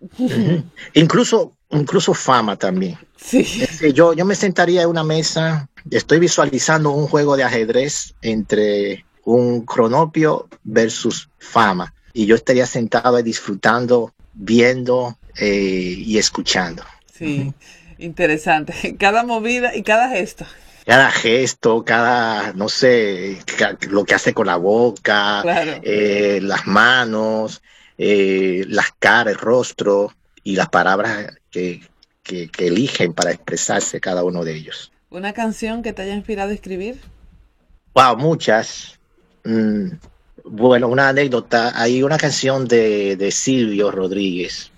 incluso, 0.94 1.52
incluso 1.70 2.14
fama 2.14 2.56
también. 2.56 2.98
Sí. 3.16 3.66
Yo, 3.94 4.12
yo 4.14 4.24
me 4.24 4.34
sentaría 4.34 4.82
en 4.82 4.88
una 4.88 5.04
mesa, 5.04 5.68
estoy 5.90 6.18
visualizando 6.18 6.90
un 6.90 7.06
juego 7.06 7.36
de 7.36 7.44
ajedrez 7.44 8.14
entre 8.22 9.04
un 9.24 9.62
cronopio 9.64 10.48
versus 10.64 11.28
fama. 11.38 11.92
Y 12.12 12.26
yo 12.26 12.34
estaría 12.34 12.66
sentado 12.66 13.16
ahí 13.16 13.22
disfrutando, 13.22 14.14
viendo 14.32 15.18
eh, 15.36 15.94
y 15.98 16.18
escuchando. 16.18 16.82
Sí, 17.12 17.52
interesante. 17.98 18.96
Cada 18.98 19.22
movida 19.22 19.74
y 19.74 19.82
cada 19.82 20.08
gesto. 20.08 20.46
Cada 20.86 21.10
gesto, 21.10 21.84
cada, 21.84 22.52
no 22.52 22.68
sé, 22.68 23.38
lo 23.90 24.04
que 24.04 24.14
hace 24.14 24.32
con 24.32 24.46
la 24.46 24.54
boca, 24.56 25.40
Claro. 25.42 25.80
eh, 25.82 26.38
las 26.40 26.68
manos, 26.68 27.60
eh, 27.98 28.64
las 28.68 28.92
caras, 28.98 29.34
el 29.34 29.38
rostro 29.38 30.12
y 30.42 30.56
las 30.56 30.68
palabras 30.68 31.34
que, 31.50 31.82
que, 32.22 32.48
que 32.48 32.66
eligen 32.66 33.12
para 33.12 33.32
expresarse 33.32 34.00
cada 34.00 34.24
uno 34.24 34.44
de 34.44 34.54
ellos. 34.54 34.92
¿Una 35.10 35.32
canción 35.32 35.82
que 35.82 35.92
te 35.92 36.02
haya 36.02 36.14
inspirado 36.14 36.50
a 36.50 36.54
escribir? 36.54 37.00
Wow, 37.94 38.16
muchas. 38.18 38.98
Mm, 39.44 39.92
bueno, 40.44 40.88
una 40.88 41.08
anécdota. 41.08 41.72
Hay 41.80 42.02
una 42.02 42.18
canción 42.18 42.66
de, 42.66 43.16
de 43.16 43.30
Silvio 43.30 43.90
Rodríguez 43.90 44.70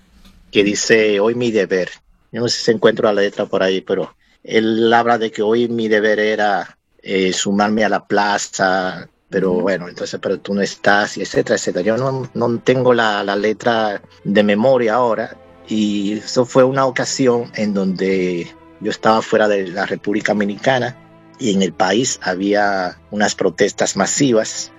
que 0.51 0.63
dice 0.63 1.19
Hoy 1.19 1.35
mi 1.35 1.51
deber. 1.51 1.89
Yo 2.31 2.41
no 2.41 2.47
sé 2.47 2.57
si 2.57 2.65
se 2.65 2.71
encuentra 2.71 3.11
la 3.11 3.21
letra 3.21 3.45
por 3.45 3.63
ahí, 3.63 3.81
pero 3.81 4.15
él 4.43 4.93
habla 4.93 5.17
de 5.17 5.31
que 5.31 5.41
hoy 5.41 5.67
mi 5.67 5.87
deber 5.87 6.19
era 6.19 6.77
eh, 7.01 7.33
sumarme 7.33 7.83
a 7.83 7.89
la 7.89 8.05
plaza, 8.05 9.09
pero 9.29 9.53
bueno, 9.53 9.87
entonces, 9.87 10.19
pero 10.21 10.39
tú 10.39 10.53
no 10.53 10.61
estás, 10.61 11.17
y 11.17 11.21
etcétera, 11.21 11.55
etcétera. 11.55 11.85
Yo 11.85 11.97
no, 11.97 12.29
no 12.33 12.59
tengo 12.59 12.93
la, 12.93 13.23
la 13.23 13.35
letra 13.35 14.01
de 14.23 14.43
memoria 14.43 14.95
ahora, 14.95 15.37
y 15.67 16.13
eso 16.13 16.45
fue 16.45 16.63
una 16.63 16.85
ocasión 16.85 17.51
en 17.55 17.73
donde 17.73 18.47
yo 18.79 18.89
estaba 18.91 19.21
fuera 19.21 19.47
de 19.47 19.67
la 19.67 19.85
República 19.85 20.33
Dominicana 20.33 20.97
y 21.37 21.53
en 21.53 21.61
el 21.61 21.73
país 21.73 22.19
había 22.23 22.99
unas 23.11 23.35
protestas 23.35 23.95
masivas 23.95 24.71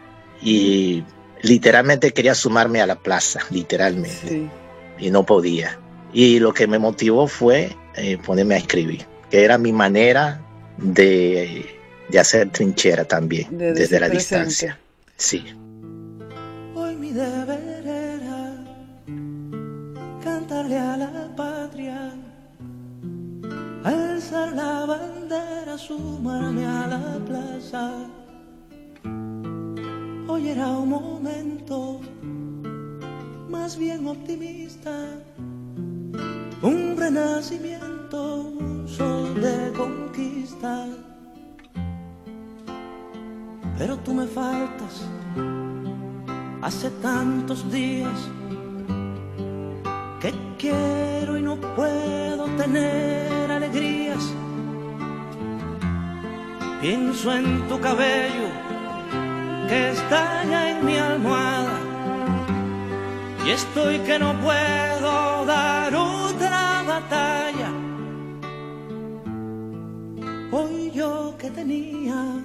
y 0.42 1.04
literalmente 1.42 2.12
quería 2.12 2.34
sumarme 2.34 2.80
a 2.80 2.86
la 2.86 2.96
plaza, 2.96 3.40
literalmente, 3.50 4.28
Sí. 4.28 4.50
y 4.98 5.10
no 5.10 5.24
podía. 5.24 5.78
Y 6.12 6.40
lo 6.40 6.52
que 6.52 6.66
me 6.66 6.78
motivó 6.78 7.28
fue 7.28 7.76
eh, 7.94 8.18
ponerme 8.18 8.56
a 8.56 8.58
escribir, 8.58 9.06
que 9.30 9.44
era 9.44 9.58
mi 9.58 9.72
manera 9.72 10.40
de, 10.76 11.79
de 12.10 12.18
hacer 12.18 12.50
trinchera 12.50 13.04
también, 13.04 13.56
De 13.56 13.72
desde 13.72 14.00
la 14.00 14.06
presente. 14.08 14.36
distancia. 14.44 14.78
Sí. 15.16 15.44
Hoy 16.74 16.96
mi 16.96 17.12
deber 17.12 17.86
era 17.86 18.64
cantarle 20.22 20.78
a 20.78 20.96
la 20.96 21.28
patria, 21.36 22.12
alzar 23.84 24.52
la 24.52 24.86
bandera, 24.86 25.78
sumarme 25.78 26.66
a 26.66 26.86
la 26.86 27.18
plaza. 27.26 27.92
Hoy 30.28 30.48
era 30.48 30.68
un 30.68 30.88
momento 30.88 32.00
más 33.48 33.76
bien 33.76 34.06
optimista, 34.06 34.90
un 36.62 36.96
renacimiento, 36.96 38.42
un 38.58 38.88
sol 38.88 39.40
de 39.40 39.72
conquista. 39.76 40.86
Pero 43.80 43.96
tú 43.96 44.12
me 44.12 44.26
faltas 44.26 45.08
hace 46.60 46.90
tantos 47.00 47.72
días 47.72 48.18
que 50.20 50.34
quiero 50.58 51.38
y 51.38 51.42
no 51.42 51.56
puedo 51.56 52.44
tener 52.58 53.50
alegrías. 53.50 54.22
Pienso 56.82 57.32
en 57.32 57.66
tu 57.68 57.80
cabello 57.80 58.48
que 59.66 59.92
está 59.92 60.44
ya 60.44 60.72
en 60.72 60.84
mi 60.84 60.98
almohada 60.98 61.78
y 63.46 63.50
estoy 63.50 63.98
que 64.00 64.18
no 64.18 64.38
puedo 64.42 65.46
dar 65.46 65.94
otra 65.94 66.82
batalla. 66.86 67.70
Hoy 70.52 70.90
yo 70.90 71.34
que 71.38 71.50
tenía. 71.50 72.40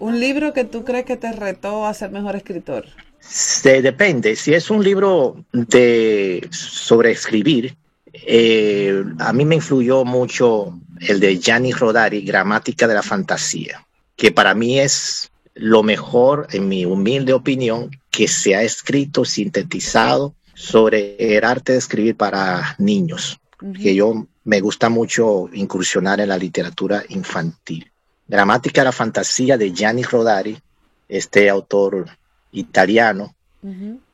Un 0.00 0.20
libro 0.20 0.52
que 0.52 0.64
tú 0.64 0.84
crees 0.84 1.04
que 1.04 1.16
te 1.16 1.32
retó 1.32 1.86
a 1.86 1.94
ser 1.94 2.10
mejor 2.10 2.36
escritor. 2.36 2.86
Se 3.20 3.82
depende. 3.82 4.36
Si 4.36 4.54
es 4.54 4.70
un 4.70 4.82
libro 4.82 5.44
de 5.52 6.46
sobre 6.50 7.10
escribir, 7.10 7.76
eh, 8.12 9.04
a 9.18 9.32
mí 9.32 9.44
me 9.44 9.56
influyó 9.56 10.04
mucho 10.04 10.78
el 11.00 11.20
de 11.20 11.38
Gianni 11.38 11.72
Rodari, 11.72 12.22
Gramática 12.22 12.86
de 12.86 12.94
la 12.94 13.02
Fantasía, 13.02 13.86
que 14.16 14.32
para 14.32 14.54
mí 14.54 14.80
es 14.80 15.30
lo 15.54 15.82
mejor, 15.82 16.46
en 16.52 16.68
mi 16.68 16.84
humilde 16.84 17.32
opinión, 17.32 17.90
que 18.10 18.28
se 18.28 18.54
ha 18.54 18.62
escrito, 18.62 19.24
sintetizado 19.24 20.34
sobre 20.54 21.16
el 21.36 21.44
arte 21.44 21.72
de 21.72 21.78
escribir 21.78 22.16
para 22.16 22.74
niños, 22.78 23.40
que 23.80 23.94
yo 23.94 24.26
me 24.44 24.60
gusta 24.60 24.88
mucho 24.88 25.48
incursionar 25.52 26.20
en 26.20 26.28
la 26.28 26.38
literatura 26.38 27.02
infantil. 27.08 27.92
Gramática 28.28 28.82
de 28.82 28.86
la 28.86 28.92
Fantasía 28.92 29.56
de 29.56 29.72
Gianni 29.72 30.02
Rodari, 30.02 30.56
este 31.08 31.48
autor 31.48 32.06
italiano, 32.52 33.34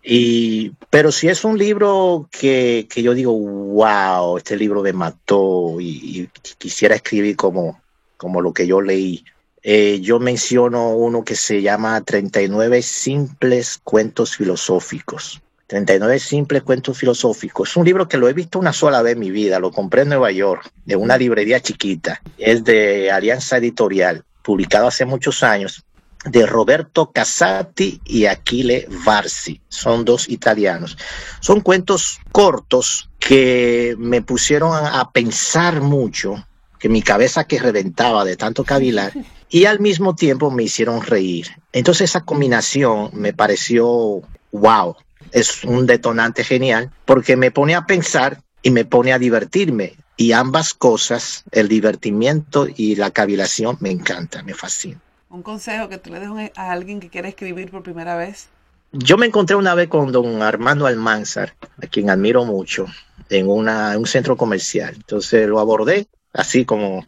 y, 0.02 0.71
pero 0.90 1.12
si 1.12 1.28
es 1.28 1.44
un 1.44 1.59
libro 1.59 2.28
que, 2.30 2.87
que 2.90 3.02
yo 3.02 3.14
digo, 3.14 3.33
wow, 3.33 4.38
este 4.38 4.56
libro 4.56 4.83
me 4.83 4.92
mató 4.92 5.80
y, 5.80 5.87
y 5.87 6.30
quisiera 6.59 6.94
escribir 6.94 7.37
como, 7.37 7.80
como 8.16 8.40
lo 8.40 8.52
que 8.52 8.66
yo 8.66 8.80
leí. 8.80 9.25
Eh, 9.62 10.00
yo 10.00 10.18
menciono 10.18 10.90
uno 10.90 11.25
que 11.25 11.37
se 11.37 11.62
llama 11.62 12.02
39 12.02 12.83
simples 12.83 13.80
cuentos 13.83 14.37
filosóficos. 14.37 15.40
39 15.66 16.18
simples 16.18 16.62
cuentos 16.62 16.99
filosóficos. 16.99 17.71
Es 17.71 17.76
un 17.76 17.85
libro 17.85 18.09
que 18.09 18.18
lo 18.18 18.28
he 18.28 18.33
visto 18.33 18.59
una 18.59 18.73
sola 18.73 19.02
vez 19.02 19.14
en 19.14 19.21
mi 19.21 19.30
vida. 19.30 19.59
Lo 19.59 19.71
compré 19.71 20.02
en 20.02 20.11
Nueva 20.11 20.30
York, 20.30 20.71
de 20.85 20.97
una 20.97 21.16
librería 21.16 21.61
chiquita. 21.61 22.21
Es 22.38 22.64
de 22.64 23.11
Alianza 23.11 23.56
Editorial, 23.56 24.25
publicado 24.42 24.87
hace 24.87 25.04
muchos 25.04 25.42
años 25.42 25.85
de 26.25 26.47
Roberto 26.47 27.12
Casati 27.12 28.00
y 28.04 28.26
Achille 28.26 28.88
Varsi. 29.04 29.61
Son 29.68 30.04
dos 30.04 30.28
italianos. 30.28 30.97
Son 31.40 31.61
cuentos 31.61 32.18
cortos 32.33 33.11
que 33.18 33.94
me 33.99 34.23
pusieron 34.23 34.73
a, 34.75 35.11
pensar 35.12 35.80
mucho, 35.80 36.47
que 36.78 36.88
mi 36.88 37.02
cabeza 37.02 37.44
que 37.44 37.59
reventaba 37.59 38.25
de 38.25 38.37
tanto 38.37 38.64
cavilar, 38.64 39.12
y 39.49 39.66
al 39.66 39.80
mismo 39.80 40.14
tiempo 40.14 40.50
me 40.50 40.64
hicieron 40.64 41.02
reír. 41.02 41.49
Entonces 41.73 42.11
esa 42.11 42.25
combinación 42.25 43.11
me 43.12 43.33
pareció 43.33 44.23
wow. 44.52 44.97
Es 45.34 45.64
un 45.64 45.84
detonante 45.84 46.44
genial 46.44 46.92
porque 47.04 47.36
me 47.36 47.50
pone 47.50 47.74
a 47.74 47.86
pensar 47.86 48.40
y 48.62 48.70
me 48.70 48.84
pone 48.84 49.12
a 49.12 49.18
divertirme. 49.18 49.96
Y 50.16 50.30
ambas 50.30 50.74
cosas, 50.74 51.42
el 51.50 51.66
divertimiento 51.68 52.68
y 52.74 52.94
la 52.94 53.10
cavilación, 53.10 53.76
me 53.80 53.90
encanta, 53.90 54.44
me 54.44 54.54
fascina. 54.54 55.00
Un 55.28 55.42
consejo 55.42 55.88
que 55.88 55.98
tú 55.98 56.10
le 56.12 56.20
des 56.20 56.52
a 56.54 56.70
alguien 56.70 57.00
que 57.00 57.08
quiere 57.08 57.28
escribir 57.30 57.68
por 57.68 57.82
primera 57.82 58.14
vez. 58.14 58.46
Yo 58.92 59.18
me 59.18 59.26
encontré 59.26 59.56
una 59.56 59.74
vez 59.74 59.88
con 59.88 60.12
don 60.12 60.40
Armando 60.40 60.86
Almanzar, 60.86 61.54
a 61.82 61.88
quien 61.88 62.10
admiro 62.10 62.44
mucho, 62.44 62.86
en 63.28 63.48
una, 63.48 63.98
un 63.98 64.06
centro 64.06 64.36
comercial. 64.36 64.94
Entonces 64.94 65.48
lo 65.48 65.58
abordé 65.58 66.06
así 66.32 66.64
como. 66.64 67.04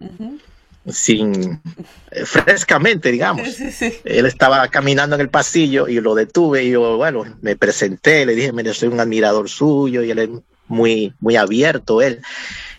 Sin 0.89 1.61
eh, 2.11 2.25
frescamente, 2.25 3.11
digamos. 3.11 3.49
Sí. 3.49 3.93
Él 4.05 4.27
estaba 4.27 4.67
caminando 4.69 5.17
en 5.17 5.23
el 5.23 5.29
pasillo 5.29 5.89
y 5.89 6.01
lo 6.01 6.15
detuve 6.15 6.65
y 6.65 6.71
yo, 6.71 6.97
bueno, 6.97 7.25
me 7.41 7.57
presenté, 7.57 8.27
le 8.27 8.35
dije, 8.35 8.53
mire, 8.53 8.73
soy 8.75 8.89
un 8.89 9.01
admirador 9.01 9.49
suyo 9.49 10.03
y 10.03 10.11
él 10.11 10.19
es 10.19 10.29
muy, 10.69 11.13
muy 11.21 11.37
abierto, 11.37 12.03
él. 12.03 12.21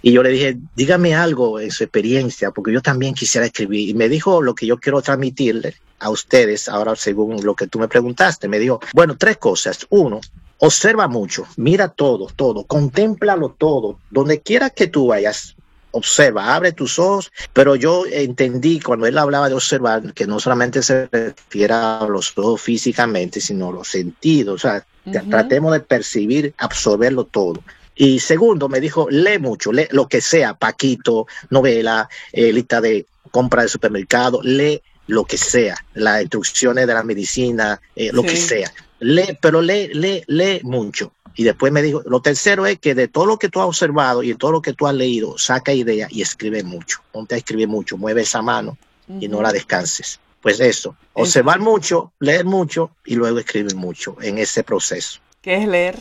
Y 0.02 0.12
yo 0.12 0.24
le 0.24 0.30
dije, 0.30 0.58
dígame 0.76 1.16
algo 1.16 1.60
en 1.60 1.72
su 1.72 1.84
experiencia, 1.84 2.52
porque 2.52 2.72
yo 2.72 2.82
también 2.82 3.14
quisiera 3.14 3.48
escribir. 3.48 3.90
Y 3.90 3.94
me 3.94 4.10
dijo 4.10 4.42
lo 4.42 4.56
que 4.56 4.66
yo 4.66 4.78
quiero 4.78 5.02
transmitirle 5.02 5.76
a 6.00 6.10
ustedes, 6.10 6.70
ahora 6.70 6.96
según 6.96 7.44
lo 7.44 7.56
que 7.56 7.68
tú 7.68 7.80
me 7.80 7.88
preguntaste. 7.88 8.48
Me 8.48 8.60
dijo, 8.60 8.80
bueno, 8.94 9.18
tres 9.18 9.38
cosas. 9.38 9.86
Uno, 9.90 10.22
observa 10.60 11.08
mucho, 11.08 11.46
mira 11.56 11.90
todo, 11.90 12.28
todo, 12.36 12.66
contémplalo 12.66 13.50
todo, 13.58 14.00
donde 14.10 14.42
quiera 14.42 14.70
que 14.70 14.88
tú 14.88 15.08
vayas, 15.08 15.56
observa, 15.98 16.56
abre 16.56 16.72
tus 16.72 17.00
ojos, 17.00 17.32
pero 17.54 17.76
yo 17.76 18.06
entendí 18.10 18.80
cuando 18.80 19.06
él 19.06 19.18
hablaba 19.18 19.50
de 19.50 19.56
observar 19.56 20.14
que 20.14 20.28
no 20.28 20.40
solamente 20.40 20.82
se 20.82 21.08
refiere 21.08 21.74
a 21.74 22.06
los 22.10 22.38
ojos 22.38 22.62
físicamente, 22.62 23.42
sino 23.42 23.72
los 23.72 23.88
sentidos, 23.88 24.66
o 24.66 24.68
sea, 24.68 24.86
tratemos 25.30 25.74
de 25.74 25.80
percibir, 25.80 26.54
absorberlo 26.58 27.26
todo. 27.26 27.62
Y 27.96 28.20
segundo, 28.20 28.70
me 28.70 28.80
dijo, 28.80 29.08
lee 29.10 29.40
mucho, 29.40 29.72
lee 29.72 29.88
lo 29.92 30.08
que 30.08 30.22
sea, 30.22 30.54
Paquito, 30.54 31.26
novela, 31.50 32.08
eh, 32.32 32.54
lista 32.54 32.80
de 32.80 33.08
compra 33.32 33.64
de 33.64 33.70
supermercado, 33.70 34.40
lee 34.44 34.82
lo 35.08 35.26
que 35.26 35.38
sea, 35.38 35.76
las 35.96 36.22
instrucciones 36.22 36.86
de 36.86 36.94
la 36.94 37.04
medicina, 37.04 37.82
eh, 37.96 38.12
lo 38.14 38.22
que 38.24 38.36
sea. 38.36 38.72
Lee, 39.00 39.38
pero 39.42 39.62
lee, 39.62 39.90
lee, 39.94 40.24
lee 40.28 40.60
mucho. 40.64 41.12
Y 41.38 41.44
después 41.44 41.72
me 41.72 41.84
dijo, 41.84 42.02
lo 42.06 42.20
tercero 42.20 42.66
es 42.66 42.80
que 42.80 42.96
de 42.96 43.08
todo 43.08 43.28
lo 43.28 43.38
que 43.38 43.48
tú 43.48 43.62
has 43.62 43.68
observado 43.68 44.24
y 44.24 44.30
de 44.30 44.36
todo 44.36 44.52
lo 44.52 44.62
que 44.62 44.74
tú 44.74 44.88
has 44.88 44.96
leído, 44.96 45.38
saca 45.38 45.72
ideas 45.72 46.12
y 46.12 46.24
escribe 46.24 46.64
mucho. 46.64 47.00
Ponte 47.12 47.36
a 47.36 47.38
escribir 47.38 47.68
mucho, 47.68 47.96
mueve 47.96 48.24
esa 48.24 48.42
mano 48.42 48.78
y 49.08 49.28
no 49.28 49.42
la 49.42 49.52
descanses. 49.52 50.20
Pues 50.42 50.60
eso, 50.60 50.96
observar 51.14 51.60
mucho, 51.60 52.12
leer 52.20 52.46
mucho 52.46 52.92
y 53.06 53.16
luego 53.16 53.40
escribir 53.40 53.76
mucho 53.76 54.18
en 54.22 54.38
ese 54.38 54.64
proceso. 54.64 55.20
¿Qué 55.42 55.56
es 55.56 55.68
leer? 55.68 56.00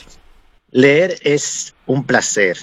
Leer 0.71 1.19
es 1.23 1.75
un 1.87 2.05
placer, 2.05 2.59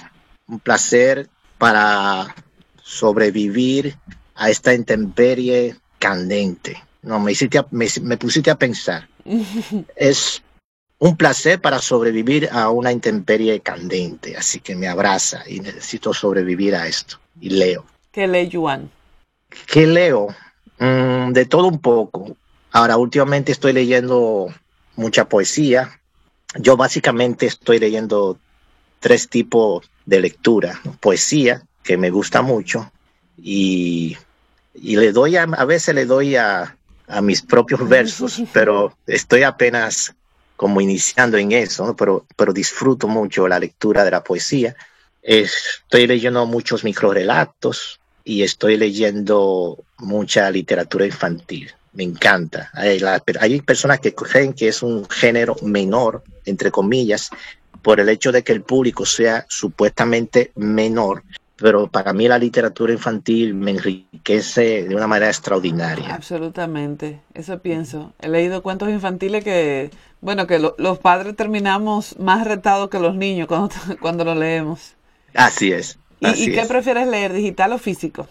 un 0.46 0.60
placer 0.60 1.28
para 1.58 2.34
sobrevivir 2.82 3.96
a 4.34 4.50
esta 4.50 4.74
intemperie 4.74 5.76
candente. 5.98 6.82
No, 7.02 7.20
me, 7.20 7.32
hiciste 7.32 7.60
me, 7.70 8.16
pusiste 8.16 8.50
a 8.50 8.58
pensar. 8.58 9.08
es 9.96 10.42
un 11.04 11.18
placer 11.18 11.60
para 11.60 11.80
sobrevivir 11.80 12.48
a 12.50 12.70
una 12.70 12.90
intemperie 12.90 13.60
candente, 13.60 14.38
así 14.38 14.60
que 14.60 14.74
me 14.74 14.88
abraza 14.88 15.42
y 15.46 15.60
necesito 15.60 16.14
sobrevivir 16.14 16.74
a 16.74 16.86
esto. 16.86 17.20
Y 17.38 17.50
leo. 17.50 17.84
¿Qué 18.10 18.26
lee 18.26 18.48
Juan? 18.50 18.90
¿Qué 19.66 19.86
leo? 19.86 20.28
Mm, 20.78 21.32
de 21.32 21.44
todo 21.44 21.66
un 21.66 21.78
poco. 21.78 22.38
Ahora, 22.72 22.96
últimamente 22.96 23.52
estoy 23.52 23.74
leyendo 23.74 24.46
mucha 24.96 25.28
poesía. 25.28 26.00
Yo 26.58 26.78
básicamente 26.78 27.44
estoy 27.44 27.80
leyendo 27.80 28.38
tres 28.98 29.28
tipos 29.28 29.90
de 30.06 30.20
lectura. 30.20 30.80
Poesía, 31.00 31.64
que 31.82 31.98
me 31.98 32.08
gusta 32.08 32.40
mucho, 32.40 32.90
y 33.36 34.16
y 34.72 34.96
le 34.96 35.12
doy 35.12 35.36
a, 35.36 35.42
a 35.42 35.64
veces 35.66 35.94
le 35.94 36.06
doy 36.06 36.36
a, 36.36 36.78
a 37.08 37.20
mis 37.20 37.42
propios 37.42 37.86
versos, 37.86 38.42
pero 38.54 38.96
estoy 39.06 39.42
apenas 39.42 40.14
como 40.56 40.80
iniciando 40.80 41.36
en 41.36 41.52
eso, 41.52 41.94
pero, 41.96 42.26
pero 42.36 42.52
disfruto 42.52 43.08
mucho 43.08 43.48
la 43.48 43.58
lectura 43.58 44.04
de 44.04 44.10
la 44.10 44.24
poesía. 44.24 44.74
Estoy 45.22 46.06
leyendo 46.06 46.46
muchos 46.46 46.84
microrelatos 46.84 48.00
y 48.24 48.42
estoy 48.42 48.76
leyendo 48.76 49.78
mucha 49.98 50.50
literatura 50.50 51.06
infantil. 51.06 51.72
Me 51.92 52.02
encanta. 52.02 52.70
Hay, 52.72 53.00
hay 53.40 53.60
personas 53.60 54.00
que 54.00 54.14
creen 54.14 54.52
que 54.52 54.68
es 54.68 54.82
un 54.82 55.08
género 55.08 55.56
menor, 55.62 56.22
entre 56.44 56.70
comillas, 56.70 57.30
por 57.82 58.00
el 58.00 58.08
hecho 58.08 58.32
de 58.32 58.42
que 58.42 58.52
el 58.52 58.62
público 58.62 59.04
sea 59.04 59.44
supuestamente 59.48 60.50
menor, 60.56 61.22
pero 61.56 61.86
para 61.86 62.12
mí 62.12 62.26
la 62.26 62.38
literatura 62.38 62.92
infantil 62.92 63.54
me 63.54 63.70
enriquece 63.72 64.84
de 64.84 64.94
una 64.94 65.06
manera 65.06 65.28
extraordinaria. 65.28 66.14
Absolutamente, 66.14 67.20
eso 67.32 67.58
pienso. 67.60 68.12
He 68.20 68.28
leído 68.28 68.62
cuentos 68.62 68.88
infantiles 68.88 69.44
que, 69.44 69.90
bueno, 70.20 70.46
que 70.46 70.58
los 70.58 70.98
padres 70.98 71.36
terminamos 71.36 72.18
más 72.18 72.46
retados 72.46 72.90
que 72.90 72.98
los 72.98 73.14
niños 73.14 73.46
cuando, 73.46 73.74
cuando 74.00 74.24
lo 74.24 74.34
leemos. 74.34 74.94
Así 75.34 75.72
es. 75.72 75.98
¿Y, 76.20 76.52
qué 76.52 76.64
prefieres 76.66 77.06
leer, 77.06 77.32
digital 77.32 77.72
o 77.72 77.78
físico? 77.78 78.26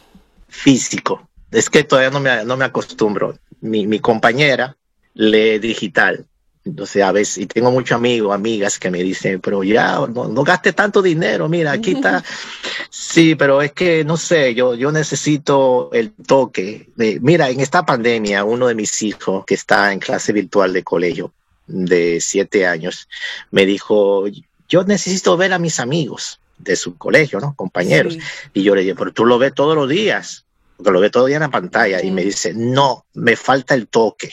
Físico. 0.48 1.28
Es 1.52 1.69
que 1.69 1.84
todavía 1.84 2.10
no 2.10 2.19
me, 2.19 2.43
no 2.43 2.58
me 2.58 2.65
acostumbro. 2.65 3.38
Mi, 3.62 3.86
mi 3.86 4.00
compañera 4.00 4.76
lee 5.13 5.60
digital 5.60 6.26
entonces, 6.65 7.04
a 7.04 7.12
veces, 7.12 7.39
y 7.39 7.45
tengo 7.45 7.71
muchos 7.71 7.95
amigos, 7.95 8.34
amigas 8.34 8.80
que 8.80 8.89
me 8.89 9.04
dicen, 9.04 9.41
pero 9.41 9.63
ya, 9.63 9.99
no, 10.08 10.30
no 10.30 10.43
gaste 10.43 10.71
tanto 10.71 11.02
dinero, 11.02 11.49
mira, 11.49 11.73
aquí 11.73 11.91
está. 11.91 12.23
sí, 12.89 13.36
pero 13.36 13.62
es 13.62 13.73
que, 13.73 14.06
no 14.06 14.15
sé, 14.15 14.56
yo, 14.56 14.73
yo 14.73 14.91
necesito 14.91 15.89
el 15.91 16.13
toque. 16.13 16.89
mira, 16.95 17.49
en 17.49 17.60
esta 17.60 17.86
pandemia, 17.86 18.45
uno 18.45 18.67
de 18.67 18.76
mis 18.76 19.02
hijos 19.02 19.43
que 19.45 19.56
está 19.56 19.91
en 19.91 19.99
clase 19.99 20.32
virtual 20.32 20.71
de 20.71 20.84
colegio 20.84 21.34
de 21.67 22.19
siete 22.21 22.65
años, 22.65 23.10
me 23.52 23.65
dijo, 23.65 24.26
yo 24.69 24.84
necesito 24.86 25.36
ver 25.36 25.52
a 25.52 25.60
mis 25.60 25.82
amigos 25.82 26.39
de 26.58 26.78
su 26.78 26.97
colegio, 26.97 27.41
¿no? 27.41 27.56
Compañeros. 27.56 28.17
Y 28.54 28.63
yo 28.63 28.73
le 28.73 28.82
dije, 28.82 28.95
pero 28.95 29.12
tú 29.12 29.26
lo 29.26 29.38
ves 29.38 29.54
todos 29.54 29.76
los 29.76 29.89
días, 29.89 30.45
porque 30.78 30.91
lo 30.91 31.02
ves 31.02 31.12
todo 31.12 31.26
el 31.26 31.32
día 31.32 31.38
en 31.38 31.43
la 31.43 31.52
pantalla. 31.52 32.02
Y 32.02 32.12
me 32.12 32.23
dice, 32.23 32.54
no, 32.54 33.06
me 33.13 33.36
falta 33.36 33.73
el 33.76 33.88
toque. 33.88 34.32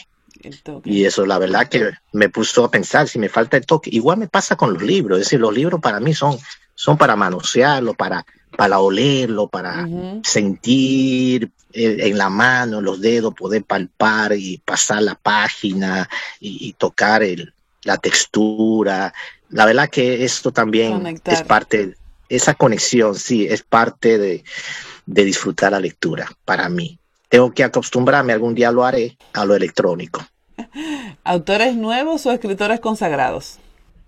Y 0.84 1.04
eso, 1.04 1.26
la 1.26 1.38
verdad 1.38 1.68
que 1.68 1.90
me 2.12 2.28
puso 2.28 2.64
a 2.64 2.70
pensar 2.70 3.08
si 3.08 3.18
me 3.18 3.28
falta 3.28 3.56
el 3.56 3.66
toque. 3.66 3.90
Igual 3.92 4.18
me 4.18 4.28
pasa 4.28 4.56
con 4.56 4.72
los 4.72 4.82
libros, 4.82 5.18
es 5.18 5.26
decir, 5.26 5.40
los 5.40 5.54
libros 5.54 5.80
para 5.80 6.00
mí 6.00 6.14
son, 6.14 6.38
son 6.74 6.96
para 6.96 7.16
manosearlo, 7.16 7.94
para, 7.94 8.24
para 8.56 8.80
olerlo, 8.80 9.48
para 9.48 9.86
sentir 10.22 11.50
eh, 11.72 11.96
en 12.00 12.18
la 12.18 12.30
mano, 12.30 12.80
los 12.80 13.00
dedos, 13.00 13.34
poder 13.34 13.64
palpar 13.64 14.32
y 14.32 14.58
pasar 14.58 15.02
la 15.02 15.14
página 15.14 16.08
y, 16.40 16.72
tocar 16.74 17.22
el, 17.22 17.52
la 17.82 17.98
textura. 17.98 19.12
La 19.50 19.66
verdad 19.66 19.88
que 19.90 20.24
esto 20.24 20.52
también 20.52 21.20
es 21.24 21.42
parte, 21.42 21.96
esa 22.28 22.54
conexión, 22.54 23.14
sí, 23.14 23.46
es 23.46 23.62
parte 23.62 24.18
de, 24.18 24.44
de 25.06 25.24
disfrutar 25.24 25.72
la 25.72 25.80
lectura 25.80 26.30
para 26.44 26.68
mí 26.68 27.00
tengo 27.30 27.52
que 27.52 27.62
acostumbrarme, 27.62 28.32
algún 28.32 28.54
día 28.54 28.72
lo 28.72 28.84
haré, 28.84 29.16
a 29.32 29.44
lo 29.44 29.54
electrónico. 29.54 30.20
¿Autores 31.30 31.76
nuevos 31.76 32.26
o 32.26 32.32
escritores 32.32 32.80
consagrados? 32.80 33.60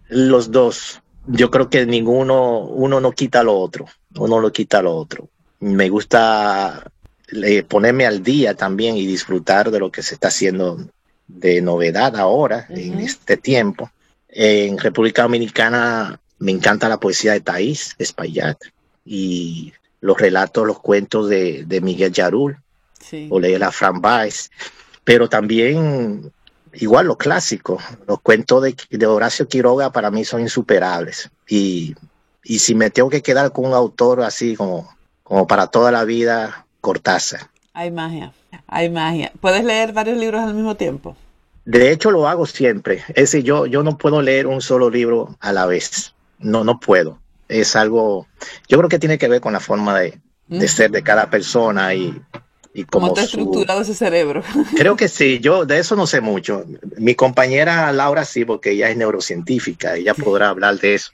Los 0.08 0.50
dos. 0.50 1.02
Yo 1.28 1.52
creo 1.52 1.70
que 1.70 1.87
ninguno, 1.87 2.62
uno 2.62 3.00
no 3.00 3.12
quita 3.12 3.44
lo 3.44 3.56
otro, 3.61 3.87
uno 4.16 4.40
lo 4.40 4.50
quita 4.50 4.82
lo 4.82 4.96
otro. 4.96 5.28
Me 5.61 5.88
gusta 5.88 6.90
eh, 7.30 7.62
ponerme 7.62 8.06
al 8.06 8.24
día 8.24 8.54
también 8.56 8.96
y 8.96 9.06
disfrutar 9.06 9.70
de 9.70 9.78
lo 9.78 9.92
que 9.92 10.02
se 10.02 10.14
está 10.14 10.28
haciendo 10.28 10.85
de 11.28 11.62
novedad 11.62 12.16
ahora, 12.16 12.66
en 12.70 12.98
este 12.98 13.37
tiempo. 13.37 13.92
En 14.28 14.76
República 14.76 15.22
Dominicana 15.22 16.18
me 16.40 16.50
encanta 16.50 16.88
la 16.88 16.98
poesía 16.98 17.35
de 17.35 17.40
Thais 17.40 17.94
Espaillat 18.00 18.58
y 19.04 19.72
los 20.00 20.18
relatos, 20.18 20.66
los 20.66 20.80
cuentos 20.80 21.28
de, 21.28 21.66
de 21.66 21.80
Miguel 21.82 22.12
Yarul 22.12 22.56
o 23.30 23.38
leer 23.38 23.61
la 23.61 23.70
Fran 23.70 24.02
pero 25.04 25.28
también 25.28 26.32
igual 26.74 27.06
los 27.06 27.16
clásicos, 27.16 27.82
los 28.06 28.20
cuentos 28.20 28.62
de, 28.62 29.06
Horacio 29.06 29.48
Quiroga 29.48 29.92
para 29.92 30.11
mí 30.11 30.24
son 30.24 30.40
insuperables. 30.40 31.30
Y, 31.48 31.94
y, 32.44 32.58
si 32.58 32.74
me 32.74 32.90
tengo 32.90 33.11
que 33.11 33.22
quedar 33.22 33.52
con 33.52 33.66
un 33.66 33.74
autor 33.74 34.22
así 34.22 34.56
como, 34.56 34.94
como 35.22 35.46
para 35.46 35.66
toda 35.66 35.92
la 35.92 36.04
vida, 36.04 36.66
Cortázar. 36.80 37.48
Hay 37.74 37.90
magia, 37.90 38.32
hay 38.66 38.90
magia. 38.90 39.32
¿Puedes 39.40 39.64
leer 39.64 39.92
varios 39.92 40.18
libros 40.18 40.42
al 40.42 40.54
mismo 40.54 40.76
tiempo? 40.76 41.16
De 41.64 41.92
hecho, 41.92 42.11
lo 42.11 42.26
hago 42.28 42.46
siempre. 42.46 43.04
Es 43.08 43.30
decir, 43.30 43.44
yo, 43.44 43.66
yo 43.66 43.82
no 43.82 43.96
puedo 43.96 44.20
leer 44.20 44.46
un 44.46 44.61
solo 44.61 44.90
libro 44.90 45.37
a 45.40 45.52
la 45.52 45.66
vez. 45.66 46.14
No, 46.38 46.64
no 46.64 46.80
puedo. 46.80 47.18
Es 47.48 47.76
algo, 47.76 48.26
yo 48.68 48.78
creo 48.78 48.88
que 48.88 48.98
tiene 48.98 49.18
que 49.18 49.28
ver 49.28 49.40
con 49.40 49.52
la 49.52 49.61
forma 49.61 49.98
de, 49.98 50.18
de 50.48 50.68
ser 50.68 50.90
de 50.90 51.02
cada 51.02 51.30
persona 51.30 51.94
y, 51.94 52.20
¿Cómo 52.90 53.08
está 53.08 53.22
estructurado 53.22 53.82
ese 53.82 53.94
cerebro? 53.94 54.42
Creo 54.76 54.96
que 54.96 55.08
sí, 55.08 55.40
yo 55.40 55.66
de 55.66 55.78
eso 55.78 55.94
no 55.94 56.06
sé 56.06 56.20
mucho. 56.20 56.64
Mi 56.96 57.14
compañera 57.14 57.92
Laura 57.92 58.24
sí, 58.24 58.44
porque 58.44 58.70
ella 58.70 58.88
es 58.88 58.96
neurocientífica, 58.96 59.96
ella 59.96 60.14
podrá 60.14 60.48
hablar 60.48 60.78
de 60.78 60.94
eso. 60.94 61.11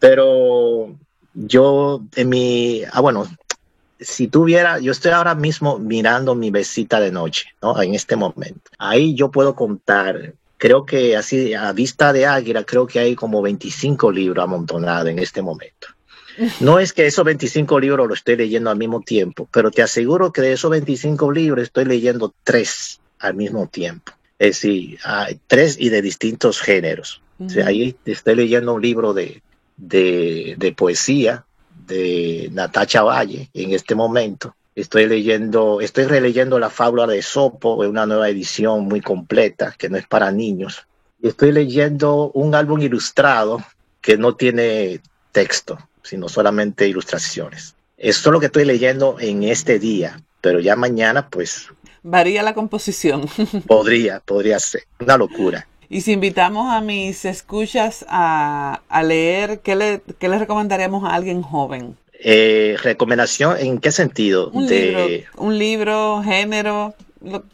Pero 0.00 0.96
yo 1.34 2.02
en 2.16 2.28
mi, 2.28 2.82
ah 2.90 3.00
bueno, 3.00 3.26
si 4.00 4.28
tuviera, 4.28 4.78
yo 4.80 4.92
estoy 4.92 5.12
ahora 5.12 5.34
mismo 5.34 5.78
mirando 5.78 6.34
mi 6.34 6.50
besita 6.50 7.00
de 7.00 7.12
noche, 7.12 7.46
¿no? 7.62 7.80
En 7.80 7.94
este 7.94 8.16
momento. 8.16 8.70
Ahí 8.78 9.14
yo 9.14 9.30
puedo 9.30 9.54
contar, 9.54 10.34
creo 10.56 10.84
que 10.84 11.16
así 11.16 11.54
a 11.54 11.72
vista 11.72 12.12
de 12.12 12.26
águila, 12.26 12.64
creo 12.64 12.86
que 12.86 12.98
hay 12.98 13.14
como 13.14 13.40
25 13.42 14.10
libros 14.10 14.42
amontonados 14.42 15.08
en 15.08 15.18
este 15.20 15.42
momento. 15.42 15.88
No 16.60 16.78
es 16.78 16.92
que 16.92 17.06
esos 17.06 17.24
25 17.24 17.80
libros 17.80 18.08
los 18.08 18.18
estoy 18.18 18.36
leyendo 18.36 18.70
al 18.70 18.76
mismo 18.76 19.00
tiempo, 19.00 19.48
pero 19.50 19.70
te 19.70 19.82
aseguro 19.82 20.32
que 20.32 20.40
de 20.40 20.52
esos 20.52 20.70
25 20.70 21.32
libros 21.32 21.64
estoy 21.64 21.84
leyendo 21.84 22.32
tres 22.44 23.00
al 23.18 23.34
mismo 23.34 23.66
tiempo. 23.66 24.12
Es 24.38 24.60
decir, 24.60 24.98
hay 25.04 25.40
tres 25.46 25.76
y 25.78 25.88
de 25.88 26.02
distintos 26.02 26.60
géneros. 26.60 27.20
o 27.44 27.48
sea, 27.48 27.66
ahí 27.66 27.96
estoy 28.04 28.36
leyendo 28.36 28.74
un 28.74 28.82
libro 28.82 29.12
de, 29.12 29.42
de, 29.76 30.74
poesía 30.76 31.44
de 31.86 32.48
Natacha 32.52 33.02
Valle 33.02 33.50
en 33.54 33.72
este 33.72 33.94
momento. 33.94 34.54
Estoy 34.76 35.06
leyendo, 35.06 35.80
estoy 35.80 36.04
releyendo 36.04 36.58
la 36.60 36.70
fábula 36.70 37.06
de 37.06 37.20
Sopo, 37.22 37.74
una 37.74 38.06
nueva 38.06 38.28
edición 38.28 38.84
muy 38.84 39.00
completa, 39.00 39.74
que 39.76 39.88
no 39.88 39.96
es 39.96 40.06
para 40.06 40.30
niños, 40.30 40.86
y 41.20 41.28
estoy 41.28 41.50
leyendo 41.50 42.30
un 42.32 42.54
álbum 42.54 42.80
ilustrado 42.80 43.60
que 44.00 44.16
no 44.16 44.36
tiene 44.36 45.00
texto, 45.32 45.78
sino 46.08 46.28
solamente 46.28 46.88
ilustraciones. 46.88 47.74
Esto 47.98 48.30
es 48.30 48.32
lo 48.32 48.40
que 48.40 48.46
estoy 48.46 48.64
leyendo 48.64 49.16
en 49.20 49.42
este 49.42 49.78
día, 49.78 50.22
pero 50.40 50.58
ya 50.58 50.74
mañana 50.74 51.28
pues... 51.28 51.68
Varía 52.02 52.42
la 52.42 52.54
composición. 52.54 53.28
podría, 53.66 54.20
podría 54.20 54.58
ser. 54.58 54.84
Una 55.00 55.18
locura. 55.18 55.66
Y 55.90 56.00
si 56.00 56.12
invitamos 56.12 56.72
a 56.72 56.80
mis 56.80 57.24
escuchas 57.24 58.06
a, 58.08 58.80
a 58.88 59.02
leer, 59.02 59.60
¿qué 59.60 59.76
le, 59.76 60.02
¿qué 60.18 60.28
le 60.28 60.38
recomendaríamos 60.38 61.04
a 61.04 61.14
alguien 61.14 61.42
joven? 61.42 61.96
Eh, 62.20 62.76
¿Recomendación 62.82 63.56
en 63.58 63.78
qué 63.78 63.92
sentido? 63.92 64.50
Un, 64.50 64.66
de... 64.66 64.80
libro, 64.80 65.30
un 65.36 65.58
libro, 65.58 66.22
género, 66.22 66.94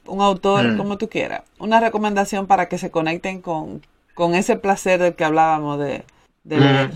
un 0.06 0.20
autor, 0.20 0.72
mm. 0.72 0.76
como 0.76 0.96
tú 0.98 1.08
quieras. 1.08 1.42
Una 1.58 1.80
recomendación 1.80 2.46
para 2.46 2.68
que 2.68 2.78
se 2.78 2.90
conecten 2.90 3.40
con, 3.40 3.82
con 4.14 4.34
ese 4.34 4.56
placer 4.56 5.00
del 5.00 5.14
que 5.14 5.24
hablábamos 5.24 5.80
de, 5.80 6.04
de 6.44 6.60
leer. 6.60 6.90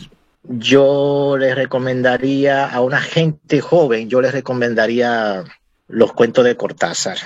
Yo 0.44 1.36
les 1.38 1.54
recomendaría 1.54 2.66
a 2.66 2.80
una 2.80 3.00
gente 3.00 3.60
joven, 3.60 4.08
yo 4.08 4.20
les 4.20 4.32
recomendaría 4.32 5.44
los 5.88 6.12
cuentos 6.12 6.44
de 6.44 6.56
Cortázar, 6.56 7.18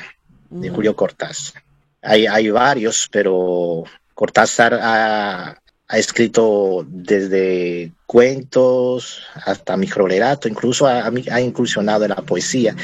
de 0.51 0.71
mm. 0.71 0.75
Julio 0.75 0.97
Cortázar. 0.97 1.63
Hay, 2.01 2.27
hay 2.27 2.51
varios, 2.51 3.09
pero 3.13 3.85
Cortázar 4.15 4.75
ha, 4.75 5.63
ha 5.93 5.99
escrito 5.99 6.85
desde 6.89 7.93
cuentos 8.07 9.23
hasta 9.45 9.77
microrelato, 9.77 10.49
incluso 10.49 10.87
ha, 10.87 11.07
ha, 11.07 11.41
incursionado 11.41 12.05
en 12.05 12.11
la 12.11 12.23
poesía. 12.23 12.75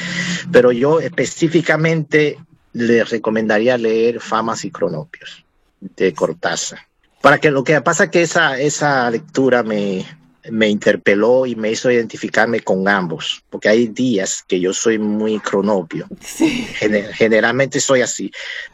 Pero 0.51 0.71
yo 0.71 0.99
específicamente 0.99 2.37
le 2.73 3.03
recomendaría 3.03 3.77
leer 3.77 4.19
Famas 4.19 4.63
y 4.63 4.71
Cronopios 4.71 5.43
de 5.81 6.13
Cortázar. 6.13 6.79
Para 7.21 7.39
que 7.39 7.51
lo 7.51 7.63
que 7.63 7.81
pasa 7.81 8.05
es 8.05 8.09
que 8.11 8.21
esa, 8.21 8.59
esa 8.59 9.09
lectura 9.09 9.63
me, 9.63 10.05
me 10.49 10.69
interpeló 10.69 11.45
y 11.45 11.55
me 11.55 11.71
hizo 11.71 11.91
identificarme 11.91 12.61
con 12.61 12.87
ambos, 12.87 13.43
porque 13.49 13.69
hay 13.69 13.87
días 13.87 14.43
que 14.47 14.59
yo 14.59 14.73
soy 14.73 14.97
muy 14.97 15.39
cronopio. 15.39 16.07
Sí. 16.21 16.67
generalmente 17.13 17.79
soy 17.79 18.01
así, 18.01 18.31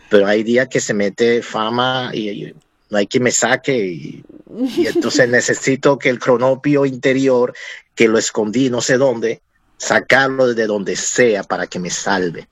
pero 0.10 0.28
hay 0.28 0.44
días 0.44 0.68
que 0.68 0.80
se 0.80 0.94
mete 0.94 1.42
fama 1.42 2.12
y, 2.14 2.54
no 2.90 3.00
hay 3.00 3.08
quien 3.08 3.24
me 3.24 3.32
saque 3.32 3.76
y, 3.76 4.24
y 4.78 4.88
entonces 4.88 5.28
necesito 5.30 5.98
que 5.98 6.10
el 6.10 6.20
cronopio 6.20 6.86
interior, 6.86 7.54
que 7.96 8.08
lo 8.08 8.18
escondí 8.18 8.70
no 8.70 8.82
sé 8.82 8.98
dónde, 8.98 9.42
sacarlo 9.78 10.48
desde 10.48 10.68
donde 10.68 10.96
sea 10.96 11.44
para 11.44 11.68
que 11.68 11.80
me 11.80 11.90
salve. 11.90 12.48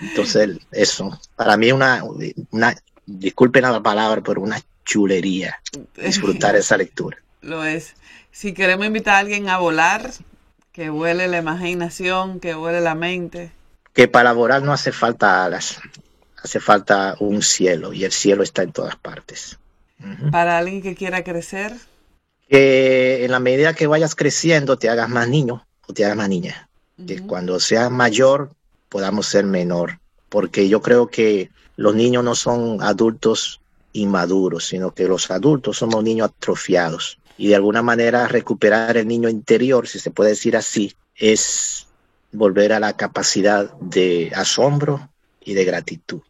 Entonces, 0.00 0.58
eso, 0.70 1.18
para 1.36 1.56
mí 1.56 1.72
una, 1.72 2.04
una, 2.50 2.76
disculpen 3.06 3.62
la 3.62 3.82
palabra, 3.82 4.22
pero 4.22 4.40
una 4.40 4.60
chulería 4.84 5.60
disfrutar 5.96 6.56
esa 6.56 6.76
lectura. 6.76 7.18
Lo 7.40 7.64
es. 7.64 7.94
Si 8.30 8.52
queremos 8.52 8.86
invitar 8.86 9.14
a 9.14 9.18
alguien 9.18 9.48
a 9.48 9.58
volar, 9.58 10.10
que 10.72 10.90
vuele 10.90 11.28
la 11.28 11.38
imaginación, 11.38 12.40
que 12.40 12.54
vuele 12.54 12.80
la 12.80 12.94
mente. 12.94 13.50
Que 13.92 14.06
para 14.06 14.32
volar 14.32 14.62
no 14.62 14.72
hace 14.72 14.92
falta 14.92 15.44
alas, 15.44 15.80
hace 16.42 16.60
falta 16.60 17.16
un 17.18 17.42
cielo 17.42 17.92
y 17.92 18.04
el 18.04 18.12
cielo 18.12 18.42
está 18.42 18.62
en 18.62 18.72
todas 18.72 18.96
partes. 18.96 19.58
Para 20.30 20.58
alguien 20.58 20.82
que 20.82 20.94
quiera 20.94 21.24
crecer. 21.24 21.74
Que 22.48 23.24
en 23.24 23.32
la 23.32 23.40
medida 23.40 23.74
que 23.74 23.86
vayas 23.86 24.14
creciendo 24.14 24.78
te 24.78 24.88
hagas 24.88 25.08
más 25.08 25.28
niño 25.28 25.66
o 25.86 25.92
te 25.92 26.04
hagas 26.04 26.16
más 26.16 26.28
niña. 26.28 26.68
Que 27.06 27.20
cuando 27.20 27.58
seas 27.60 27.90
mayor 27.90 28.50
podamos 28.88 29.26
ser 29.26 29.44
menor, 29.44 29.98
porque 30.28 30.68
yo 30.68 30.80
creo 30.80 31.08
que 31.08 31.50
los 31.76 31.94
niños 31.94 32.24
no 32.24 32.34
son 32.34 32.82
adultos 32.82 33.60
inmaduros, 33.92 34.66
sino 34.66 34.92
que 34.92 35.08
los 35.08 35.30
adultos 35.30 35.78
somos 35.78 36.02
niños 36.02 36.30
atrofiados. 36.30 37.18
Y 37.38 37.48
de 37.48 37.54
alguna 37.54 37.82
manera 37.82 38.28
recuperar 38.28 38.96
el 38.96 39.08
niño 39.08 39.28
interior, 39.28 39.86
si 39.88 39.98
se 39.98 40.10
puede 40.10 40.30
decir 40.30 40.56
así, 40.56 40.94
es 41.14 41.86
volver 42.32 42.72
a 42.72 42.80
la 42.80 42.94
capacidad 42.94 43.72
de 43.80 44.30
asombro 44.34 45.08
y 45.40 45.54
de 45.54 45.64
gratitud 45.64 46.20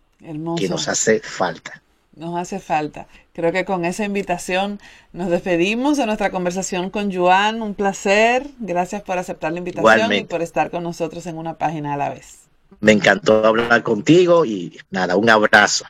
que 0.57 0.69
nos 0.69 0.89
hace 0.89 1.21
falta. 1.21 1.83
Nos 2.15 2.37
hace 2.37 2.59
falta. 2.59 3.07
Creo 3.33 3.53
que 3.53 3.65
con 3.65 3.85
esa 3.85 4.05
invitación 4.05 4.81
nos 5.13 5.31
despedimos 5.31 5.97
de 5.97 6.07
nuestra 6.07 6.31
conversación 6.31 6.91
con 6.91 7.15
Joan. 7.15 7.63
Un 7.63 7.75
placer. 7.75 8.49
Gracias 8.59 9.03
por 9.03 9.19
aceptar 9.19 9.53
la 9.53 9.59
invitación 9.59 10.13
y 10.13 10.25
por 10.25 10.43
estar 10.43 10.71
con 10.71 10.83
nosotros 10.83 11.27
en 11.27 11.39
una 11.39 11.55
página 11.55 11.95
a 11.95 11.97
la 11.97 12.11
vez. 12.11 12.49
Me 12.81 12.93
encantó 12.93 13.47
hablar 13.47 13.83
contigo 13.85 14.45
y 14.45 14.79
nada, 14.91 15.17
un 15.17 15.31
abrazo. 15.31 15.85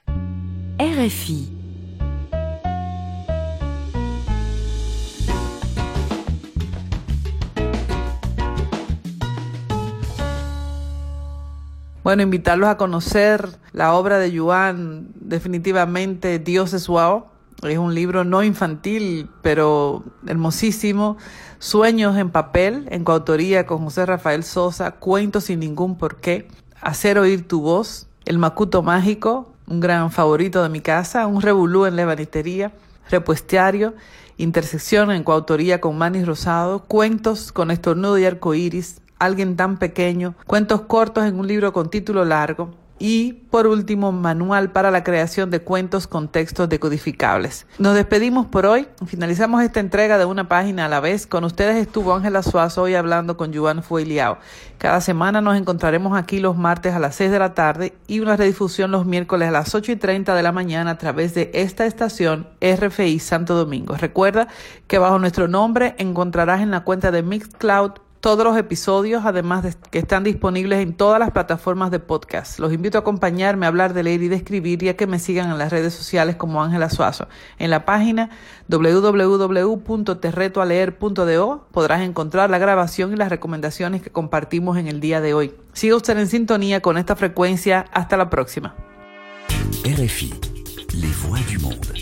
RFI. 0.78 1.57
Bueno, 12.08 12.22
invitarlos 12.22 12.70
a 12.70 12.78
conocer 12.78 13.50
la 13.72 13.92
obra 13.92 14.18
de 14.18 14.32
Yuan, 14.32 15.08
definitivamente 15.14 16.38
Dios 16.38 16.72
es 16.72 16.88
wow. 16.88 17.26
Es 17.62 17.76
un 17.76 17.94
libro 17.94 18.24
no 18.24 18.42
infantil, 18.42 19.28
pero 19.42 20.04
hermosísimo. 20.26 21.18
Sueños 21.58 22.16
en 22.16 22.30
papel, 22.30 22.88
en 22.90 23.04
coautoría 23.04 23.66
con 23.66 23.84
José 23.84 24.06
Rafael 24.06 24.42
Sosa, 24.42 24.92
Cuentos 24.92 25.44
sin 25.44 25.60
ningún 25.60 25.98
porqué, 25.98 26.48
Hacer 26.80 27.18
oír 27.18 27.46
tu 27.46 27.60
voz, 27.60 28.06
El 28.24 28.38
Macuto 28.38 28.82
Mágico, 28.82 29.52
un 29.66 29.80
gran 29.80 30.10
favorito 30.10 30.62
de 30.62 30.70
mi 30.70 30.80
casa, 30.80 31.26
Un 31.26 31.42
Revolú 31.42 31.84
en 31.84 31.96
la 31.96 32.02
Ebanistería, 32.04 32.72
Repuestiario, 33.10 33.92
Intersección 34.38 35.10
en 35.10 35.24
coautoría 35.24 35.82
con 35.82 35.98
Manis 35.98 36.26
Rosado, 36.26 36.84
Cuentos 36.84 37.52
con 37.52 37.70
Estornudo 37.70 38.16
y 38.16 38.24
Arcoíris, 38.24 39.02
Alguien 39.18 39.56
tan 39.56 39.78
pequeño, 39.78 40.34
cuentos 40.46 40.82
cortos 40.82 41.24
en 41.24 41.38
un 41.38 41.46
libro 41.46 41.72
con 41.72 41.90
título 41.90 42.24
largo, 42.24 42.70
y 42.98 43.32
por 43.50 43.66
último, 43.66 44.12
manual 44.12 44.72
para 44.72 44.90
la 44.90 45.04
creación 45.04 45.50
de 45.50 45.60
cuentos 45.60 46.06
con 46.06 46.28
textos 46.28 46.68
decodificables. 46.68 47.66
Nos 47.78 47.94
despedimos 47.94 48.46
por 48.46 48.66
hoy. 48.66 48.88
Finalizamos 49.06 49.62
esta 49.62 49.80
entrega 49.80 50.18
de 50.18 50.24
una 50.24 50.48
página 50.48 50.86
a 50.86 50.88
la 50.88 51.00
vez. 51.00 51.26
Con 51.26 51.44
ustedes 51.44 51.76
estuvo 51.76 52.14
Ángela 52.14 52.42
Suazo 52.42 52.82
hoy 52.82 52.94
hablando 52.94 53.36
con 53.36 53.52
Yuan 53.52 53.82
Fuiliao. 53.82 54.38
Cada 54.78 55.00
semana 55.00 55.40
nos 55.40 55.56
encontraremos 55.56 56.18
aquí 56.18 56.40
los 56.40 56.56
martes 56.56 56.94
a 56.94 56.98
las 56.98 57.14
6 57.16 57.30
de 57.30 57.38
la 57.38 57.54
tarde 57.54 57.94
y 58.06 58.20
una 58.20 58.36
redifusión 58.36 58.90
los 58.90 59.06
miércoles 59.06 59.48
a 59.48 59.52
las 59.52 59.74
8 59.74 59.92
y 59.92 59.96
30 59.96 60.34
de 60.34 60.42
la 60.42 60.52
mañana 60.52 60.92
a 60.92 60.98
través 60.98 61.34
de 61.34 61.50
esta 61.54 61.86
estación 61.86 62.48
RFI 62.60 63.18
Santo 63.20 63.54
Domingo. 63.54 63.94
Recuerda 63.96 64.48
que 64.86 64.98
bajo 64.98 65.18
nuestro 65.18 65.46
nombre 65.46 65.94
encontrarás 65.98 66.60
en 66.60 66.70
la 66.70 66.80
cuenta 66.80 67.10
de 67.10 67.22
Mixcloud 67.22 67.92
todos 68.28 68.44
los 68.44 68.58
episodios, 68.58 69.24
además 69.24 69.62
de 69.62 69.74
que 69.90 69.98
están 69.98 70.22
disponibles 70.22 70.80
en 70.80 70.92
todas 70.92 71.18
las 71.18 71.30
plataformas 71.30 71.90
de 71.90 71.98
podcast. 71.98 72.58
Los 72.58 72.74
invito 72.74 72.98
a 72.98 73.00
acompañarme 73.00 73.64
a 73.64 73.70
hablar 73.70 73.94
de 73.94 74.02
leer 74.02 74.22
y 74.22 74.28
de 74.28 74.36
escribir 74.36 74.82
y 74.82 74.90
a 74.90 74.98
que 74.98 75.06
me 75.06 75.18
sigan 75.18 75.50
en 75.50 75.56
las 75.56 75.72
redes 75.72 75.94
sociales 75.94 76.36
como 76.36 76.62
Ángela 76.62 76.90
Suazo. 76.90 77.26
En 77.58 77.70
la 77.70 77.86
página 77.86 78.28
www.terretoaleer.do 78.68 81.68
podrás 81.72 82.02
encontrar 82.02 82.50
la 82.50 82.58
grabación 82.58 83.14
y 83.14 83.16
las 83.16 83.30
recomendaciones 83.30 84.02
que 84.02 84.10
compartimos 84.10 84.76
en 84.76 84.88
el 84.88 85.00
día 85.00 85.22
de 85.22 85.32
hoy. 85.32 85.54
Siga 85.72 85.96
usted 85.96 86.18
en 86.18 86.26
sintonía 86.26 86.82
con 86.82 86.98
esta 86.98 87.16
frecuencia. 87.16 87.86
Hasta 87.94 88.18
la 88.18 88.28
próxima. 88.28 88.74
RFI, 89.84 90.34
les 90.92 91.22
voix 91.22 91.40
du 91.50 91.58
monde. 91.60 91.94